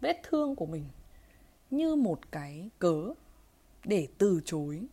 [0.00, 0.84] vết thương của mình
[1.70, 3.12] như một cái cớ
[3.84, 4.86] để từ chối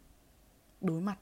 [0.81, 1.19] đối mặt.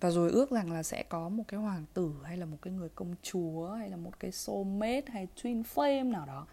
[0.00, 2.72] Và rồi ước rằng là sẽ có một cái hoàng tử hay là một cái
[2.72, 6.46] người công chúa hay là một cái soulmate hay twin flame nào đó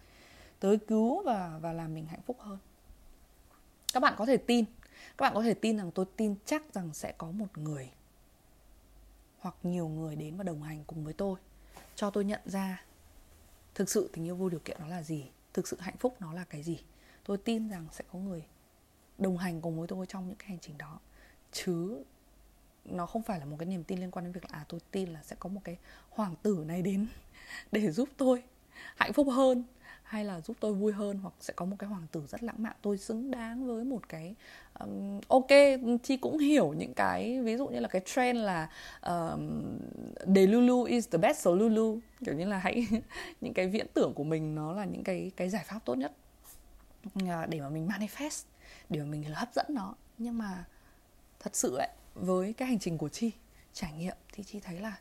[0.60, 2.58] tới cứu và và làm mình hạnh phúc hơn.
[3.92, 4.64] Các bạn có thể tin
[5.18, 7.90] các bạn có thể tin rằng tôi tin chắc rằng sẽ có một người
[9.38, 11.38] hoặc nhiều người đến và đồng hành cùng với tôi,
[11.94, 12.84] cho tôi nhận ra
[13.74, 16.32] thực sự tình yêu vô điều kiện nó là gì, thực sự hạnh phúc nó
[16.32, 16.84] là cái gì.
[17.24, 18.46] Tôi tin rằng sẽ có người
[19.18, 21.00] đồng hành cùng với tôi trong những cái hành trình đó.
[21.52, 22.04] Chứ
[22.84, 24.80] nó không phải là một cái niềm tin liên quan đến việc là à tôi
[24.90, 25.78] tin là sẽ có một cái
[26.10, 27.06] hoàng tử này đến
[27.72, 28.42] để giúp tôi
[28.96, 29.64] hạnh phúc hơn,
[30.02, 32.62] hay là giúp tôi vui hơn, hoặc sẽ có một cái hoàng tử rất lãng
[32.62, 34.34] mạn, tôi xứng đáng với một cái
[34.80, 35.48] um, ok
[36.02, 38.70] chi cũng hiểu những cái ví dụ như là cái trend là
[39.02, 39.62] um,
[40.34, 41.98] de lulu is the best so lulu.
[42.24, 42.86] Kiểu như là hãy
[43.40, 46.12] những cái viễn tưởng của mình nó là những cái cái giải pháp tốt nhất.
[47.28, 48.42] Ờ, để mà mình manifest
[48.88, 49.94] để mà mình hấp dẫn nó.
[50.18, 50.64] Nhưng mà
[51.40, 53.30] thật sự ấy với cái hành trình của chi
[53.72, 54.96] trải nghiệm thì chi thấy là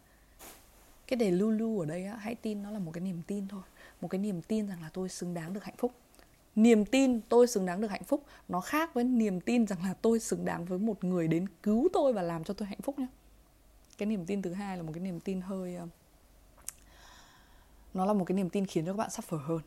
[1.07, 3.61] cái đề lulu ở đây á, hãy tin nó là một cái niềm tin thôi.
[4.01, 5.91] Một cái niềm tin rằng là tôi xứng đáng được hạnh phúc
[6.63, 9.93] niềm tin tôi xứng đáng được hạnh phúc, nó khác với niềm tin rằng là
[10.01, 12.99] tôi xứng đáng với một người đến cứu tôi và làm cho tôi hạnh phúc
[12.99, 13.07] nhé.
[13.97, 15.87] Cái niềm tin thứ hai là một cái niềm tin hơi ờ,
[17.93, 19.59] nó là một cái niềm tin khiến cho các bạn suffer hơn.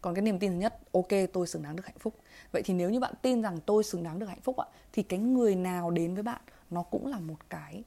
[0.00, 2.14] Còn cái niềm tin thứ nhất, ok, tôi xứng đáng được hạnh phúc.
[2.52, 5.02] Vậy thì nếu như bạn tin rằng tôi xứng đáng được hạnh phúc ạ, thì
[5.02, 6.40] cái người nào đến với bạn,
[6.70, 7.84] nó cũng là một cái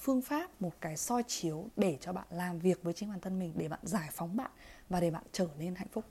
[0.00, 3.38] phương pháp, một cái soi chiếu để cho bạn làm việc với chính bản thân
[3.38, 4.50] mình, để bạn giải phóng bạn
[4.88, 6.04] và để bạn trở nên hạnh phúc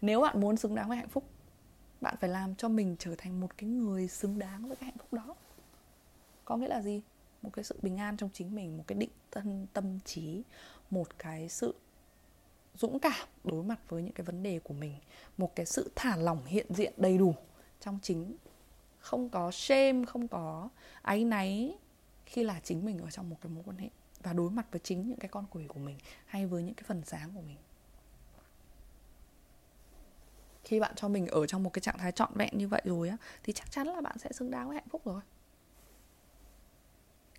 [0.00, 1.24] nếu bạn muốn xứng đáng với hạnh phúc,
[2.00, 4.98] bạn phải làm cho mình trở thành một cái người xứng đáng với cái hạnh
[4.98, 5.34] phúc đó.
[6.44, 7.02] Có nghĩa là gì?
[7.42, 10.42] Một cái sự bình an trong chính mình, một cái định thân, tâm trí,
[10.90, 11.74] một cái sự
[12.74, 14.94] dũng cảm đối mặt với những cái vấn đề của mình,
[15.36, 17.34] một cái sự thả lỏng hiện diện đầy đủ
[17.80, 18.36] trong chính.
[18.98, 20.68] Không có shame, không có
[21.02, 21.76] áy náy
[22.26, 23.88] khi là chính mình ở trong một cái mối quan hệ
[24.22, 26.84] và đối mặt với chính những cái con quỷ của mình hay với những cái
[26.86, 27.56] phần sáng của mình
[30.66, 33.08] khi bạn cho mình ở trong một cái trạng thái trọn vẹn như vậy rồi
[33.08, 35.20] á, thì chắc chắn là bạn sẽ xứng đáng với hạnh phúc rồi.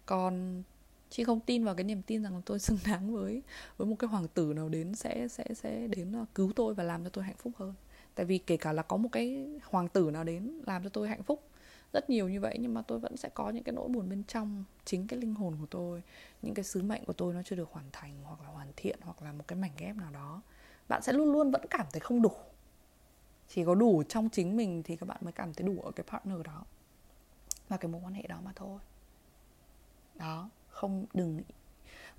[0.05, 0.63] Còn
[1.09, 3.41] chị không tin vào cái niềm tin rằng tôi xứng đáng với
[3.77, 6.83] với một cái hoàng tử nào đến sẽ sẽ sẽ đến à, cứu tôi và
[6.83, 7.73] làm cho tôi hạnh phúc hơn.
[8.15, 11.09] Tại vì kể cả là có một cái hoàng tử nào đến làm cho tôi
[11.09, 11.43] hạnh phúc,
[11.93, 14.23] rất nhiều như vậy, nhưng mà tôi vẫn sẽ có những cái nỗi buồn bên
[14.23, 14.63] trong.
[14.85, 16.03] Chính cái linh hồn của tôi,
[16.41, 18.99] những cái sứ mệnh của tôi nó chưa được hoàn thành hoặc là hoàn thiện
[19.01, 20.41] hoặc là một cái mảnh ghép nào đó.
[20.87, 22.31] Bạn sẽ luôn luôn vẫn cảm thấy không đủ
[23.49, 26.03] chỉ có đủ trong chính mình thì các bạn mới cảm thấy đủ ở cái
[26.11, 26.63] partner đó.
[27.69, 28.79] Và cái mối quan hệ đó mà thôi.
[30.15, 31.41] Đó, không đừng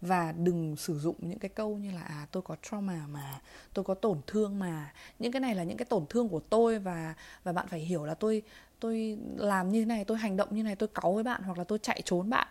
[0.00, 3.40] và đừng sử dụng những cái câu như là à tôi có trauma mà,
[3.74, 4.92] tôi có tổn thương mà.
[5.18, 7.14] Những cái này là những cái tổn thương của tôi và
[7.44, 8.42] và bạn phải hiểu là tôi
[8.80, 11.58] tôi làm như thế này, tôi hành động như này, tôi cáu với bạn hoặc
[11.58, 12.48] là tôi chạy trốn bạn.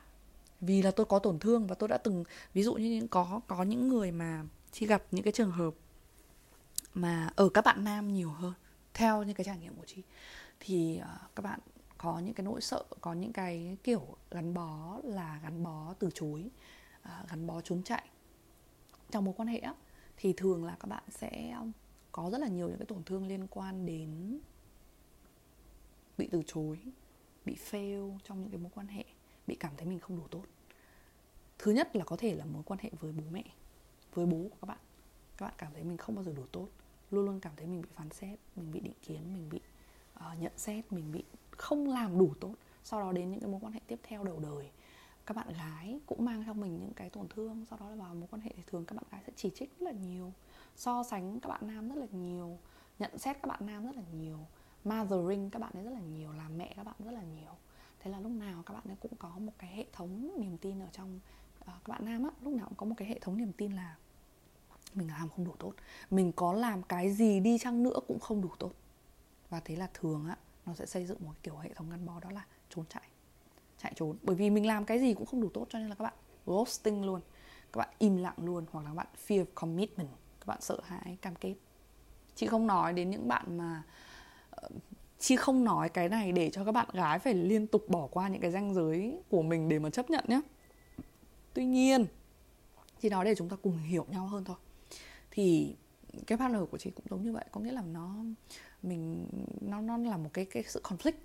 [0.62, 2.24] Vì là tôi có tổn thương và tôi đã từng,
[2.54, 5.74] ví dụ như những, có có những người mà khi gặp những cái trường hợp
[6.94, 8.54] mà ở các bạn nam nhiều hơn
[8.98, 10.04] theo những cái trải nghiệm của chị.
[10.60, 11.60] Thì uh, các bạn
[11.98, 16.10] có những cái nỗi sợ có những cái kiểu gắn bó là gắn bó từ
[16.14, 16.50] chối
[17.04, 18.10] uh, gắn bó trốn chạy.
[19.12, 19.74] Trong mối quan hệ á,
[20.18, 21.58] thì thường là các bạn sẽ
[22.12, 24.40] có rất là nhiều những cái tổn thương liên quan đến
[26.18, 26.80] bị từ chối
[27.46, 29.04] bị fail trong những cái mối quan hệ
[29.48, 30.44] bị cảm thấy mình không đủ tốt.
[31.58, 33.44] Thứ nhất là có thể là mối quan hệ với bố mẹ
[34.14, 34.80] với bố của các bạn.
[35.38, 36.68] Các bạn cảm thấy mình không bao giờ đủ tốt
[37.12, 39.60] luôn luôn cảm thấy mình bị phán xét mình bị định kiến mình bị
[40.20, 42.54] uh, nhận xét mình bị không làm đủ tốt.
[42.84, 44.72] Sau đó đến những cái mối quan hệ tiếp theo đầu đời
[45.26, 48.16] các bạn gái cũng mang trong mình những cái tổn thương sau đó là vào
[48.16, 50.34] mối quan hệ thì thường các bạn gái sẽ chỉ trích rất là nhiều
[50.76, 52.58] so sánh các bạn nam rất là nhiều
[53.00, 54.40] nhận xét các bạn nam rất là nhiều
[54.84, 57.52] mothering các bạn ấy rất là nhiều làm mẹ các bạn rất là nhiều.
[58.00, 60.80] Thế là lúc nào các bạn ấy cũng có một cái hệ thống niềm tin
[60.80, 61.20] ở trong
[61.62, 63.72] uh, các bạn nam á lúc nào cũng có một cái hệ thống niềm tin
[63.72, 63.96] là
[64.96, 65.74] mình làm không đủ tốt.
[66.12, 68.72] Mình có làm cái gì đi chăng nữa cũng không đủ tốt.
[69.50, 72.20] Và thế là thường á, nó sẽ xây dựng một kiểu hệ thống gắn bó
[72.20, 73.04] đó là trốn chạy.
[73.82, 74.18] Chạy trốn.
[74.24, 76.14] Bởi vì mình làm cái gì cũng không đủ tốt cho nên là các bạn
[76.46, 77.22] ghosting luôn.
[77.74, 80.10] Các bạn im lặng luôn hoặc là các bạn fear commitment.
[80.40, 81.56] Các bạn sợ hãi, cam kết.
[82.36, 83.84] Chị không nói đến những bạn mà
[84.50, 84.70] ờ,
[85.20, 88.28] chị không nói cái này để cho các bạn gái phải liên tục bỏ qua
[88.28, 90.42] những cái ranh giới của mình để mà chấp nhận nhé
[91.58, 92.06] tuy nhiên,
[93.02, 94.56] chị nói để chúng ta cùng hiểu nhau hơn thôi
[95.38, 95.76] thì
[96.28, 98.16] cái partner của chị cũng giống như vậy có nghĩa là nó
[98.84, 99.28] mình
[99.62, 101.18] nó nó là một cái cái sự conflict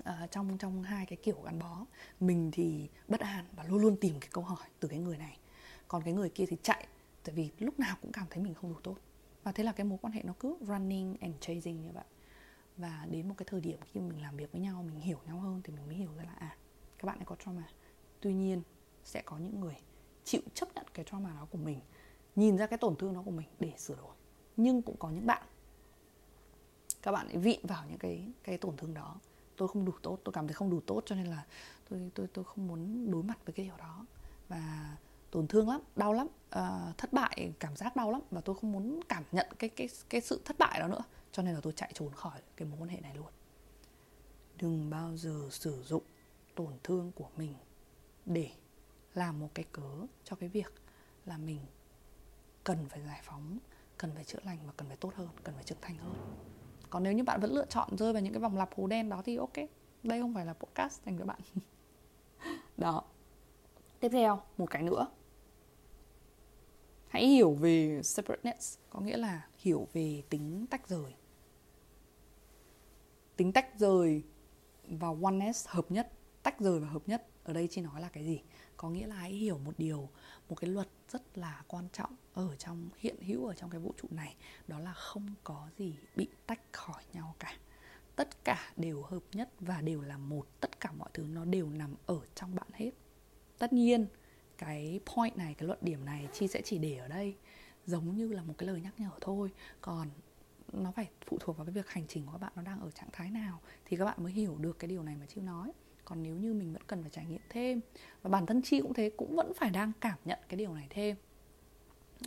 [0.00, 1.86] uh, trong trong hai cái kiểu gắn bó.
[2.20, 5.38] Mình thì bất an và luôn luôn tìm cái câu hỏi từ cái người này.
[5.88, 6.86] Còn cái người kia thì chạy
[7.24, 8.96] tại vì lúc nào cũng cảm thấy mình không đủ tốt.
[9.42, 12.04] Và thế là cái mối quan hệ nó cứ running and chasing như vậy.
[12.76, 15.40] Và đến một cái thời điểm khi mình làm việc với nhau mình hiểu nhau
[15.40, 16.56] hơn thì mình mới hiểu ra là à
[16.98, 17.68] các bạn ấy có trauma.
[18.20, 18.62] Tuy nhiên
[19.04, 19.76] sẽ có những người
[20.24, 21.80] chịu chấp nhận cái trauma đó của mình
[22.36, 24.14] nhìn ra cái tổn thương đó của mình để sửa đổi.
[24.56, 25.42] Nhưng cũng có những bạn
[27.02, 29.16] các bạn ấy vịn vào những cái cái tổn thương đó.
[29.56, 31.46] Tôi không đủ tốt tôi cảm thấy không đủ tốt cho nên là
[31.90, 34.06] tôi tôi tôi không muốn đối mặt với cái điều đó.
[34.48, 34.96] Và
[35.30, 38.20] tổn thương lắm đau lắm uh, thất bại cảm giác đau lắm.
[38.30, 41.02] Và tôi không muốn cảm nhận cái cái cái sự thất bại đó nữa.
[41.32, 43.32] Cho nên là tôi chạy trốn khỏi cái mối quan hệ này luôn.
[44.56, 46.02] Đừng bao giờ sử dụng
[46.54, 47.54] tổn thương của mình
[48.26, 48.50] để
[49.14, 50.72] làm một cái cớ cho cái việc
[51.26, 51.58] là mình
[52.64, 53.58] cần phải giải phóng,
[53.98, 56.14] cần phải chữa lành và cần phải tốt hơn, cần phải trưởng thành hơn.
[56.90, 59.08] Còn nếu như bạn vẫn lựa chọn rơi vào những cái vòng lặp hố đen
[59.08, 59.56] đó thì ok,
[60.02, 61.40] đây không phải là podcast dành cho bạn.
[62.76, 63.04] Đó.
[64.00, 65.06] Tiếp theo, một cái nữa.
[67.08, 71.14] Hãy hiểu về separateness có nghĩa là hiểu về tính tách rời.
[73.36, 74.22] Tính tách rời
[74.88, 78.24] và oneness hợp nhất, tách rời và hợp nhất, ở đây chị nói là cái
[78.24, 78.42] gì?
[78.76, 80.08] Có nghĩa là hãy hiểu một điều
[80.52, 83.92] một cái luật rất là quan trọng ở trong, hiện hữu ở trong cái vũ
[84.02, 84.36] trụ này,
[84.68, 87.56] đó là không có gì bị tách khỏi nhau cả.
[88.16, 91.70] Tất cả đều hợp nhất và đều là một, tất cả mọi thứ nó đều
[91.70, 92.90] nằm ở trong bạn hết.
[93.58, 94.06] Tất nhiên,
[94.58, 97.36] cái point này, cái luận điểm này, chi sẽ chỉ để ở đây,
[97.86, 99.50] giống như là một cái lời nhắc nhở thôi.
[99.80, 100.10] Còn
[100.72, 102.90] nó phải phụ thuộc vào cái việc hành trình của các bạn nó đang ở
[102.90, 105.72] trạng thái nào thì các bạn mới hiểu được cái điều này mà chiêu nói
[106.04, 107.80] còn nếu như mình vẫn cần phải trải nghiệm thêm
[108.22, 110.86] và bản thân chi cũng thế cũng vẫn phải đang cảm nhận cái điều này
[110.90, 111.16] thêm.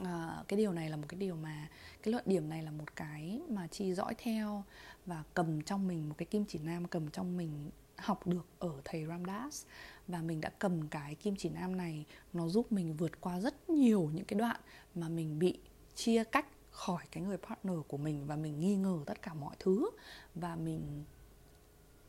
[0.04, 1.70] À, cái điều này là một cái điều mà
[2.04, 4.64] cái luận điểm này là một cái mà chi dõi theo
[5.06, 8.72] và cầm trong mình một cái kim chỉ nam cầm trong mình học được ở
[8.86, 9.66] thầy Ramdas.
[10.08, 13.70] Và mình đã cầm cái kim chỉ nam này nó giúp mình vượt qua rất
[13.70, 14.60] nhiều những cái đoạn
[14.96, 15.60] mà mình bị
[15.96, 19.56] chia cách khỏi cái người partner của mình và mình nghi ngờ tất cả mọi
[19.60, 19.90] thứ.
[20.36, 21.04] Và mình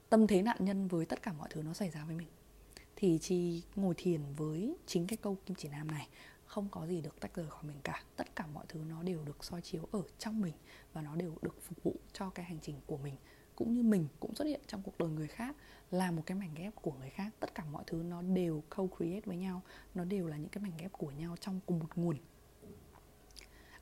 [0.09, 2.28] tâm thế nạn nhân với tất cả mọi thứ nó xảy ra với mình,
[2.96, 6.09] thì chi ngồi thiền với chính cái câu kim chỉ nam này
[6.46, 8.02] không có gì được tách rời khỏi mình cả.
[8.16, 10.54] Tất cả mọi thứ nó đều được soi chiếu ở trong mình
[10.92, 13.14] và nó đều được phục vụ cho cái hành trình của mình.
[13.57, 15.57] Cũng như mình cũng xuất hiện trong cuộc đời người khác,
[15.90, 17.30] là một cái mảnh ghép của người khác.
[17.40, 19.62] Tất cả mọi thứ nó đều co-create với nhau,
[19.94, 22.16] nó đều là những cái mảnh ghép của nhau trong cùng một nguồn.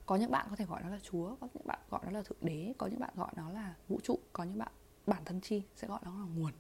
[0.07, 2.23] Có những bạn có thể gọi nó là chúa, có những bạn gọi nó là
[2.23, 4.73] thượng đế, có những bạn gọi nó là vũ trụ, có những bạn
[5.07, 6.53] bản thân chi sẽ gọi nó là nguồn.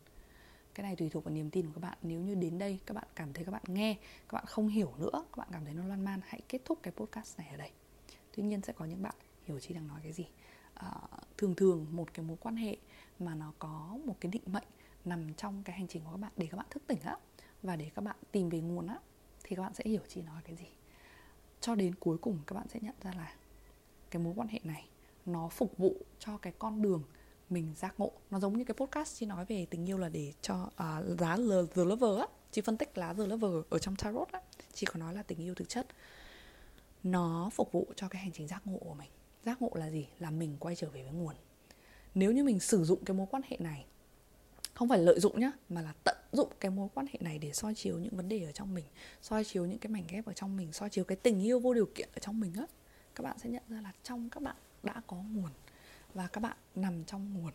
[0.74, 1.98] Cái này tùy thuộc vào niềm tin của các bạn.
[2.02, 3.96] Nếu như đến đây các bạn cảm thấy các bạn nghe
[4.28, 6.78] các bạn không hiểu nữa các bạn cảm thấy nó loan man hãy kết thúc
[6.82, 7.70] cái podcast này ở đây.
[8.36, 9.14] Tuy nhiên sẽ có những bạn
[9.44, 10.26] hiểu chi đang nói cái gì.
[10.74, 10.90] À,
[11.36, 12.76] thường thường một cái mối quan hệ
[13.18, 14.66] mà nó có một cái định mệnh
[15.04, 17.16] nằm trong cái hành trình của các bạn để các bạn thức tỉnh á
[17.62, 18.98] và để các bạn tìm về nguồn á
[19.44, 20.68] thì các bạn sẽ hiểu chị nói cái gì.
[21.60, 23.34] Cho đến cuối cùng các bạn sẽ nhận ra là
[24.10, 24.88] cái mối quan hệ này
[25.26, 27.02] nó phục vụ cho cái con đường
[27.54, 28.12] mình giác ngộ.
[28.30, 30.70] Nó giống như cái podcast chị nói về tình yêu là để cho
[31.14, 32.26] uh, lờ the lover á.
[32.50, 34.40] Chị phân tích lá the lover ở trong tarot á.
[34.74, 35.86] Chị có nói là tình yêu thực chất
[37.02, 39.10] nó phục vụ cho cái hành trình giác ngộ của mình.
[39.44, 40.06] Giác ngộ là gì?
[40.18, 41.34] Là mình quay trở về với nguồn.
[42.14, 43.86] Nếu như mình sử dụng cái mối quan hệ này
[44.74, 47.52] không phải lợi dụng nhá mà là tận dụng cái mối quan hệ này để
[47.52, 48.84] soi chiếu những vấn đề ở trong mình
[49.22, 51.74] soi chiếu những cái mảnh ghép ở trong mình soi chiếu cái tình yêu vô
[51.74, 52.66] điều kiện ở trong mình á
[53.14, 55.50] các bạn sẽ nhận ra là trong các bạn đã có nguồn
[56.14, 57.52] và các bạn nằm trong nguồn.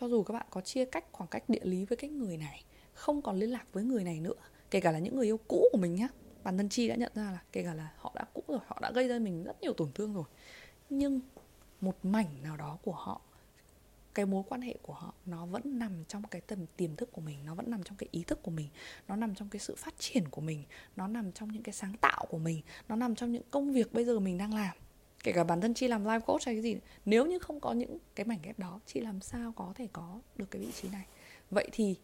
[0.00, 2.64] Cho dù các bạn có chia cách, khoảng cách địa lý với cái người này,
[2.94, 4.34] không còn liên lạc với người này nữa,
[4.70, 6.08] kể cả là những người yêu cũ của mình nhá.
[6.42, 8.78] Bản thân chi đã nhận ra là kể cả là họ đã cũ rồi, họ
[8.82, 10.24] đã gây ra mình rất nhiều tổn thương rồi.
[10.90, 11.20] Nhưng
[11.80, 13.20] một mảnh nào đó của họ,
[14.14, 17.20] cái mối quan hệ của họ, nó vẫn nằm trong cái tầm tiềm thức của
[17.20, 18.68] mình, nó vẫn nằm trong cái ý thức của mình,
[19.08, 20.64] nó nằm trong cái sự phát triển của mình,
[20.96, 23.92] nó nằm trong những cái sáng tạo của mình, nó nằm trong những công việc
[23.92, 24.76] bây giờ mình đang làm
[25.22, 27.72] kể cả bản thân chị làm live coach hay cái gì, nếu như không có
[27.72, 30.88] những cái mảnh ghép đó chị làm sao có thể có được cái vị trí
[30.88, 31.06] này?
[31.50, 31.96] Vậy thì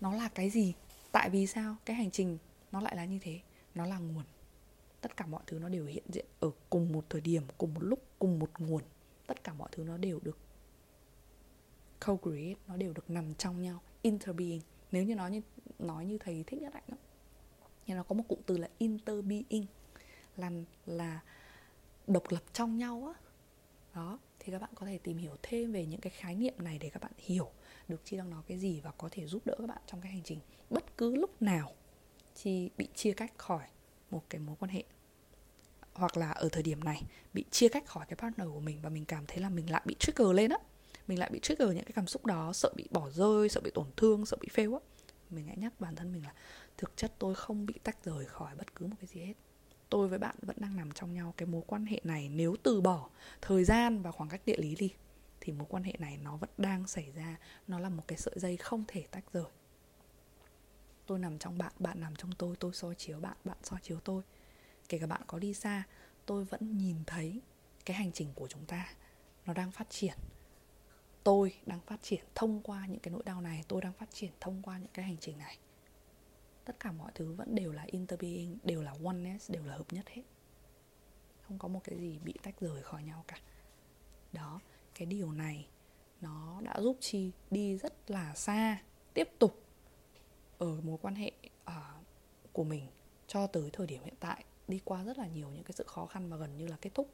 [0.00, 0.74] nó là cái gì?
[1.12, 1.76] Tại vì sao?
[1.84, 2.38] Cái hành trình
[2.72, 3.40] nó lại là như thế.
[3.74, 4.24] Nó là nguồn.
[5.00, 7.80] Tất cả mọi thứ nó đều hiện diện ở cùng một thời điểm, cùng một
[7.82, 8.82] lúc, cùng một nguồn.
[9.26, 10.38] Tất cả mọi thứ nó đều được
[12.00, 14.60] co-create, nó đều được nằm trong nhau, interbeing.
[14.92, 15.40] Nếu như nói như
[15.78, 16.98] nói như thầy thích nhất hạnh
[17.86, 19.66] nhưng nó có một cụm từ là interbeing.
[20.36, 20.50] Là
[20.86, 21.20] là
[22.12, 23.20] độc lập trong nhau á.
[23.94, 26.78] Đó, thì các bạn có thể tìm hiểu thêm về những cái khái niệm này
[26.78, 27.50] để các bạn hiểu
[27.88, 30.12] được chi đang nói cái gì và có thể giúp đỡ các bạn trong cái
[30.12, 30.38] hành trình
[30.70, 31.72] bất cứ lúc nào
[32.34, 33.66] chi bị chia cách khỏi
[34.10, 34.84] một cái mối quan hệ.
[35.92, 37.02] Hoặc là ở thời điểm này,
[37.32, 39.82] bị chia cách khỏi cái partner của mình và mình cảm thấy là mình lại
[39.84, 40.58] bị trigger lên á.
[41.06, 43.70] Mình lại bị trigger những cái cảm xúc đó, sợ bị bỏ rơi, sợ bị
[43.74, 44.80] tổn thương, sợ bị fail á.
[45.30, 46.34] Mình hãy nhắc bản thân mình là
[46.76, 49.34] thực chất tôi không bị tách rời khỏi bất cứ một cái gì hết
[49.92, 52.80] tôi với bạn vẫn đang nằm trong nhau, cái mối quan hệ này nếu từ
[52.80, 53.08] bỏ
[53.40, 54.94] thời gian và khoảng cách địa lý đi,
[55.40, 57.36] thì mối quan hệ này nó vẫn đang xảy ra,
[57.68, 59.44] nó là một cái sợi dây không thể tách rời.
[61.06, 64.00] Tôi nằm trong bạn bạn nằm trong tôi tôi soi chiếu bạn bạn soi chiếu
[64.04, 64.22] tôi.
[64.88, 65.82] Kể cả bạn có đi xa,
[66.26, 67.40] tôi vẫn nhìn thấy
[67.84, 68.94] cái hành trình của chúng ta,
[69.46, 70.14] nó đang phát triển.
[71.24, 74.30] Tôi đang phát triển thông qua những cái nỗi đau này, tôi đang phát triển
[74.40, 75.58] thông qua những cái hành trình này
[76.64, 80.08] tất cả mọi thứ vẫn đều là interbeing đều là oneness đều là hợp nhất
[80.08, 80.22] hết.
[81.40, 83.36] Không có một cái gì bị tách rời khỏi nhau cả.
[84.32, 84.60] Đó
[84.94, 85.68] cái điều này
[86.20, 88.82] nó đã giúp chi đi rất là xa
[89.14, 89.62] tiếp tục
[90.58, 91.32] ở mối quan hệ
[91.70, 92.06] uh,
[92.52, 92.86] của mình
[93.26, 94.44] cho tới thời điểm hiện tại.
[94.68, 96.90] Đi qua rất là nhiều những cái sự khó khăn và gần như là kết
[96.94, 97.10] thúc.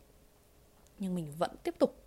[0.98, 2.04] Nhưng mình vẫn tiếp tục.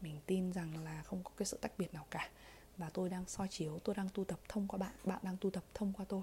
[0.00, 2.30] Mình tin rằng là không có cái sự tách biệt nào cả.
[2.76, 5.50] Và tôi đang soi chiếu tôi đang tu tập thông qua bạn bạn đang tu
[5.50, 6.22] tập thông qua tôi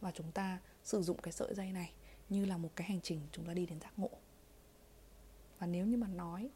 [0.00, 1.92] và chúng ta sử dụng cái sợi dây này
[2.28, 4.10] như là một cái hành trình chúng ta đi đến giác ngộ.
[5.58, 6.50] Và nếu như mà nói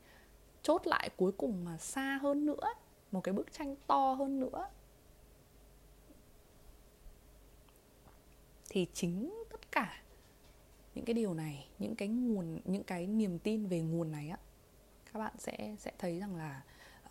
[0.63, 2.75] chốt lại cuối cùng mà xa hơn nữa,
[3.13, 4.71] một cái bức tranh to hơn nữa,
[8.69, 10.03] thì chính tất cả
[10.95, 14.39] những cái điều này, những cái nguồn, những cái niềm tin về nguồn này á,
[15.13, 16.63] các bạn sẽ sẽ thấy rằng là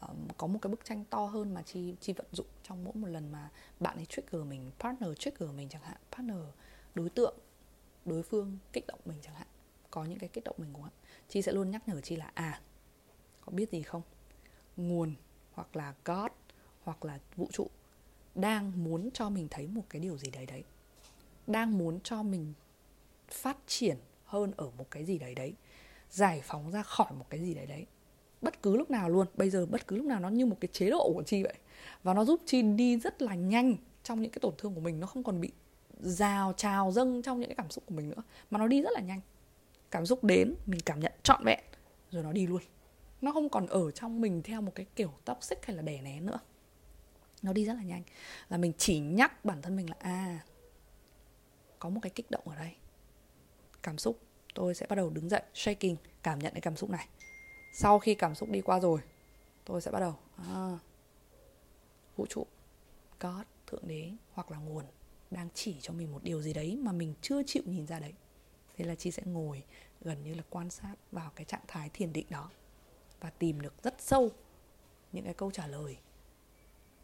[0.08, 2.94] um, có một cái bức tranh to hơn mà chi chi vận dụng trong mỗi
[2.94, 3.50] một lần mà
[3.80, 6.38] bạn ấy trigger mình partner trigger mình chẳng hạn partner
[6.96, 7.36] đối tượng
[8.06, 9.48] đối phương kích động mình chẳng hạn
[9.92, 10.92] có những cái kích động mình của bạn
[11.30, 12.62] chi sẽ luôn nhắc nhở chi là à
[13.46, 14.02] có biết gì không?
[14.78, 15.16] Nguồn
[15.54, 16.32] hoặc là god
[16.84, 17.68] hoặc là vũ trụ
[18.36, 20.64] đang muốn cho mình thấy một cái điều gì đấy đấy
[21.48, 22.54] đang muốn cho mình
[23.30, 25.54] phát triển hơn ở một cái gì đấy đấy
[26.10, 27.86] giải phóng ra khỏi một cái gì đấy đấy
[28.42, 29.28] bất cứ lúc nào luôn.
[29.34, 31.54] Bây giờ bất cứ lúc nào nó như một cái chế độ của chi vậy.
[32.04, 35.00] Và nó giúp chi đi rất là nhanh trong những cái tổn thương của mình.
[35.00, 35.52] Nó không còn bị
[36.00, 38.24] rào, trào, dâng trong những cái cảm xúc của mình nữa.
[38.52, 39.22] Mà nó đi rất là nhanh.
[39.92, 41.60] Cảm xúc đến, mình cảm nhận trọn vẹn.
[42.12, 42.62] Rồi nó đi luôn.
[43.22, 46.02] Nó không còn ở trong mình theo một cái kiểu tóc xích hay là đè
[46.02, 46.40] nén nữa.
[47.42, 48.04] Nó đi rất là nhanh.
[48.50, 50.40] Là mình chỉ nhắc bản thân mình là à
[51.80, 52.72] có một cái kích động ở đây.
[53.84, 54.20] Cảm xúc.
[54.54, 57.08] Tôi sẽ bắt đầu đứng dậy, shaking, cảm nhận cái cảm xúc này
[57.72, 59.00] sau khi cảm xúc đi qua rồi
[59.66, 60.16] tôi sẽ bắt đầu.
[60.38, 60.80] À,
[62.16, 62.46] vũ trụ
[63.20, 64.86] God thượng đế hoặc là nguồn
[65.32, 68.14] đang chỉ cho mình một điều gì đấy mà mình chưa chịu nhìn ra đấy.
[68.78, 69.64] Thế là chi sẽ ngồi
[70.02, 72.50] gần như là quan sát vào cái trạng thái thiền định đó
[73.20, 74.30] và tìm được rất sâu
[75.12, 75.98] những cái câu trả lời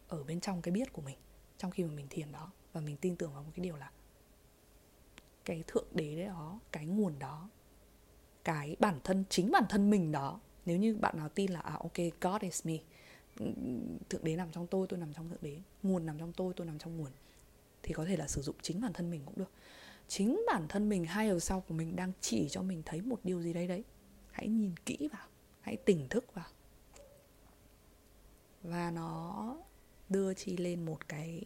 [0.07, 1.18] ở bên trong cái biết của mình
[1.57, 2.51] trong khi mà mình thiền đó.
[2.74, 3.91] Và mình tin tưởng vào một cái điều là
[5.45, 7.49] cái thượng đế đấy đó cái nguồn đó
[8.43, 11.74] cái bản thân chính bản thân mình đó nếu như bạn nào tin là à
[11.74, 12.78] ok, God is me,
[14.09, 16.68] thượng đế nằm trong tôi tôi nằm trong thượng đế, nguồn nằm trong tôi tôi
[16.68, 17.11] nằm trong nguồn,
[17.84, 19.51] thì có thể là sử dụng chính bản thân mình cũng được.
[20.07, 23.20] Chính bản thân mình hai ở sau của mình đang chỉ cho mình thấy một
[23.24, 23.84] điều gì đấy đấy.
[24.32, 25.28] Hãy nhìn kỹ vào,
[25.61, 26.45] hãy tỉnh thức vào.
[28.63, 29.57] Và nó
[30.09, 31.43] đưa chi lên một cái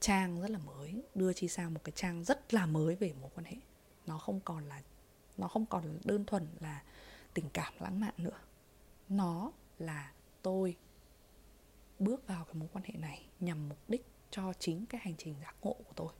[0.00, 3.30] trang rất là mới, đưa chi sang một cái trang rất là mới về mối
[3.34, 3.56] quan hệ.
[4.06, 4.82] Nó không còn là,
[5.38, 6.82] nó không còn đơn thuần là
[7.34, 8.38] tình cảm lãng mạn nữa.
[9.08, 10.12] Nó là
[10.42, 10.76] tôi
[11.98, 15.34] bước vào cái mối quan hệ này nhằm mục đích cho chính cái hành trình
[15.40, 16.12] giác ngộ của tôi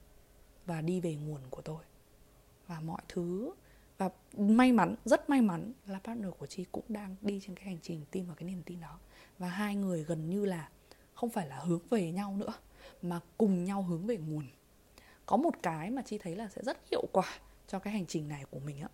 [0.66, 1.84] và đi về nguồn của tôi.
[2.66, 3.52] Và mọi thứ,
[3.98, 7.64] và may mắn, rất may mắn là partner của chi cũng đang đi trên cái
[7.64, 8.98] hành trình tin vào cái niềm tin đó.
[9.38, 10.68] Và hai người gần như là
[11.14, 12.52] không phải là hướng về nhau nữa,
[13.02, 14.46] mà cùng nhau hướng về nguồn.
[15.26, 18.28] Có một cái mà chi thấy là sẽ rất hiệu quả cho cái hành trình
[18.28, 18.88] này của mình á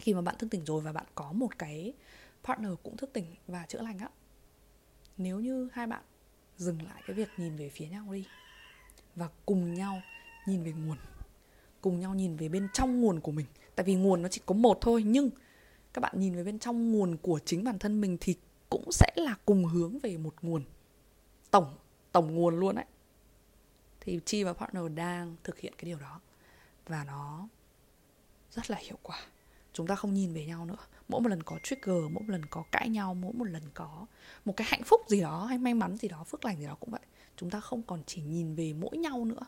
[0.00, 1.92] khi mà bạn thức tỉnh rồi và bạn có một cái
[2.44, 4.08] partner cũng thức tỉnh và chữa lành á
[5.16, 6.02] nếu như hai bạn
[6.56, 8.24] dừng lại cái việc nhìn về phía nhau đi
[9.16, 10.02] và cùng nhau
[10.46, 10.96] nhìn về nguồn
[11.80, 13.46] cùng nhau nhìn về bên trong nguồn của mình.
[13.74, 15.30] Tại vì nguồn nó chỉ có một thôi nhưng
[15.92, 18.34] các bạn nhìn về bên trong nguồn của chính bản thân mình thì
[18.70, 20.62] cũng sẽ là cùng hướng về một nguồn
[21.50, 21.76] tổng
[22.12, 22.84] tổng nguồn luôn ấy,
[24.00, 26.20] thì chi và partner đang thực hiện cái điều đó
[26.86, 27.48] và nó
[28.50, 29.18] rất là hiệu quả
[29.80, 30.76] chúng ta không nhìn về nhau nữa.
[31.08, 34.06] Mỗi một lần có trigger, mỗi một lần có cãi nhau, mỗi một lần có
[34.44, 36.76] một cái hạnh phúc gì đó hay may mắn gì đó, phước lành gì đó
[36.80, 37.00] cũng vậy.
[37.36, 39.46] Chúng ta không còn chỉ nhìn về mỗi nhau nữa.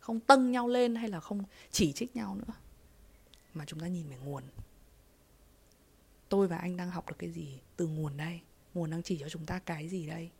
[0.00, 2.54] Không tâng nhau lên hay là không chỉ trích nhau nữa.
[3.54, 4.42] Mà chúng ta nhìn về nguồn.
[6.28, 8.40] Tôi và anh đang học được cái gì từ nguồn đây?
[8.74, 10.30] Nguồn đang chỉ cho chúng ta cái gì đây?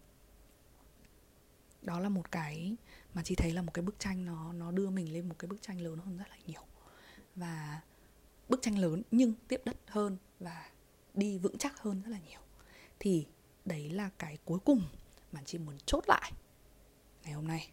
[1.82, 2.76] Đó là một cái
[3.14, 5.48] mà chị thấy là một cái bức tranh nó nó đưa mình lên một cái
[5.48, 6.62] bức tranh lớn hơn rất là nhiều.
[7.36, 7.80] Và
[8.50, 10.66] bức tranh lớn nhưng tiếp đất hơn và
[11.14, 12.40] đi vững chắc hơn rất là nhiều.
[12.98, 13.26] Thì
[13.64, 14.82] đấy là cái cuối cùng
[15.32, 16.32] mà chị muốn chốt lại
[17.24, 17.70] ngày hôm nay.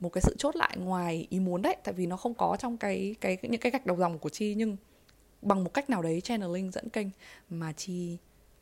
[0.00, 2.76] Một cái sự chốt lại ngoài ý muốn đấy tại vì nó không có trong
[2.76, 4.76] cái cái những cái gạch đầu dòng của chi nhưng
[5.42, 7.06] bằng một cách nào đấy channeling dẫn kênh
[7.48, 8.18] mà chi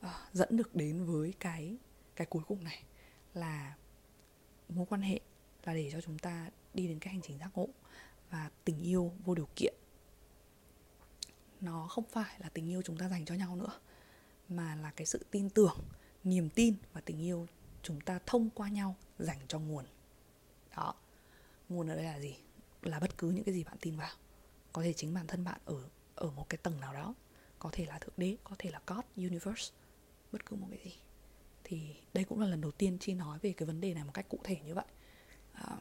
[0.06, 1.76] uh, dẫn được đến với cái
[2.16, 2.82] cái cuối cùng này
[3.34, 3.74] là
[4.68, 5.20] mối quan hệ
[5.64, 7.68] là để cho chúng ta đi đến cái hành trình giác ngộ
[8.30, 9.74] và tình yêu vô điều kiện
[11.60, 13.80] nó không phải là tình yêu chúng ta dành cho nhau nữa
[14.48, 15.78] mà là cái sự tin tưởng
[16.24, 17.46] niềm tin và tình yêu
[17.82, 19.84] chúng ta thông qua nhau dành cho nguồn.
[20.76, 20.94] Đó.
[21.68, 22.36] Nguồn ở đây là gì?
[22.82, 24.10] Là bất cứ những cái gì bạn tin vào.
[24.72, 27.14] Có thể chính bản thân bạn ở ở một cái tầng nào đó.
[27.58, 29.74] Có thể là thượng đế có thể là god universe
[30.32, 30.96] bất cứ một cái gì.
[31.64, 34.14] Thì đây cũng là lần đầu tiên chi nói về cái vấn đề này một
[34.14, 34.84] cách cụ thể như vậy.
[35.52, 35.76] À,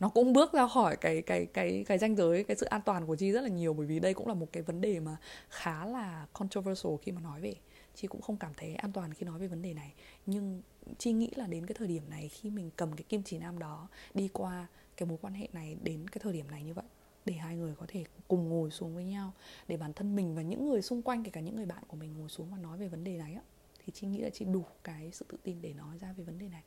[0.00, 3.06] nó cũng bước ra khỏi cái cái cái cái ranh giới, cái sự an toàn
[3.06, 5.16] của chi rất là nhiều, bởi vì đây cũng là một cái vấn đề mà
[5.48, 7.54] khá là controversial khi mà nói về.
[7.94, 9.94] Chi cũng không cảm thấy an toàn khi nói về vấn đề này.
[10.26, 10.62] Nhưng
[10.98, 13.58] chi nghĩ là đến cái thời điểm này khi mình cầm cái kim chỉ nam
[13.58, 16.84] đó, đi qua cái mối quan hệ này đến cái thời điểm này như vậy,
[17.24, 19.32] để hai người có thể cùng ngồi xuống với nhau,
[19.68, 21.96] để bản thân mình và những người xung quanh, kể cả những người bạn của
[21.96, 23.42] mình ngồi xuống và nói về vấn đề này á,
[23.84, 26.38] thì chị nghĩ là chị đủ cái sự tự tin để nói ra về vấn
[26.38, 26.62] đề này.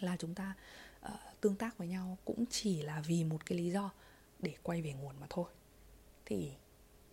[0.00, 0.54] Là chúng ta
[1.06, 3.90] uh, tương tác với nhau cũng chỉ là vì một cái lý do
[4.38, 5.46] để quay về nguồn mà thôi.
[6.26, 6.52] Thì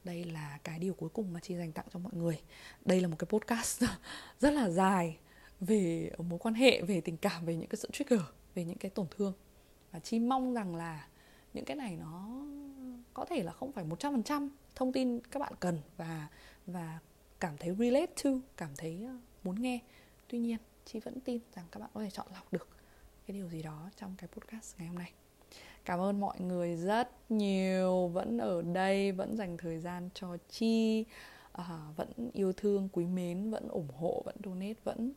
[0.04, 2.42] đây là cái điều cuối cùng mà chị dành tặng cho mọi người.
[2.86, 3.84] Đây là một cái podcast
[4.40, 5.18] rất là dài
[5.60, 8.22] về mối quan hệ về tình cảm về những cái sự trigger
[8.56, 9.34] về những cái tổn thương.
[9.92, 11.08] Và chi mong rằng là
[11.54, 12.42] những cái này nó
[13.14, 16.28] có thể là không phải một trăm phần trăm thông tin các bạn cần và
[16.66, 17.00] và
[17.40, 19.80] cảm thấy relate to cảm thấy ờ, muốn nghe.
[20.28, 22.79] Tuy nhiên chị vẫn tin rằng các bạn có thể chọn lọc được
[23.30, 25.12] cái điều gì đó trong cái podcast ngày hôm nay.
[25.86, 31.06] Cảm ơn mọi người rất nhiều vẫn ở đây vẫn dành thời gian cho chi
[31.52, 35.12] à, vẫn yêu thương quý mến vẫn ủng hộ vẫn donate vẫn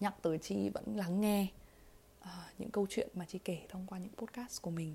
[0.00, 1.46] nhắc tới chi vẫn lắng nghe
[2.20, 4.94] à, những câu chuyện mà chi kể thông qua những podcast của mình.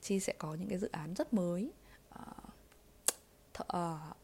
[0.00, 1.70] Chi sẽ có những cái dự án rất mới
[2.10, 2.24] à,
[3.54, 4.14] th- à,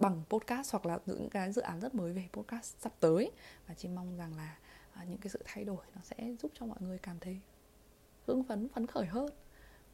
[0.00, 3.30] bằng podcast hoặc là những cái dự án rất mới về podcast sắp tới.
[3.66, 4.56] Và chị mong rằng là
[4.98, 7.40] À, những cái sự thay đổi nó sẽ giúp cho mọi người cảm thấy
[8.26, 9.30] hưng phấn phấn khởi hơn.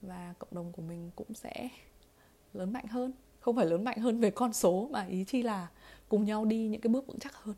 [0.02, 1.68] Và cộng đồng của mình cũng sẽ
[2.52, 3.12] lớn mạnh hơn.
[3.40, 5.68] Không phải lớn mạnh hơn về con số mà ý chi là
[6.08, 7.56] cùng nhau đi những cái bước vững chắc hơn.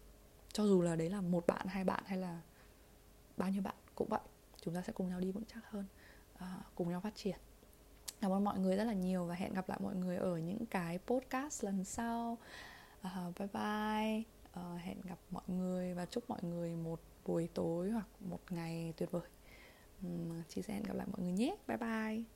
[0.53, 2.41] Cho dù là đấy là một bạn hai bạn hay là
[3.37, 4.21] bao nhiêu bạn cũng vậy
[4.61, 5.85] chúng ta sẽ cùng nhau đi vững chắc hơn
[6.39, 7.37] à, cùng nhau phát triển.
[8.21, 10.67] Cảm ơn mọi người rất là nhiều và hẹn gặp lại mọi người ở những
[10.67, 12.39] cái podcast lần sau.
[13.03, 14.23] À, bye bye.
[14.53, 18.95] À, hẹn gặp mọi người và chúc mọi người một buổi tối hoặc một ngày
[18.97, 19.23] tuyệt vời.
[20.49, 21.57] Chị sẽ hẹn gặp lại mọi người nhé.
[21.69, 22.36] Bye bye.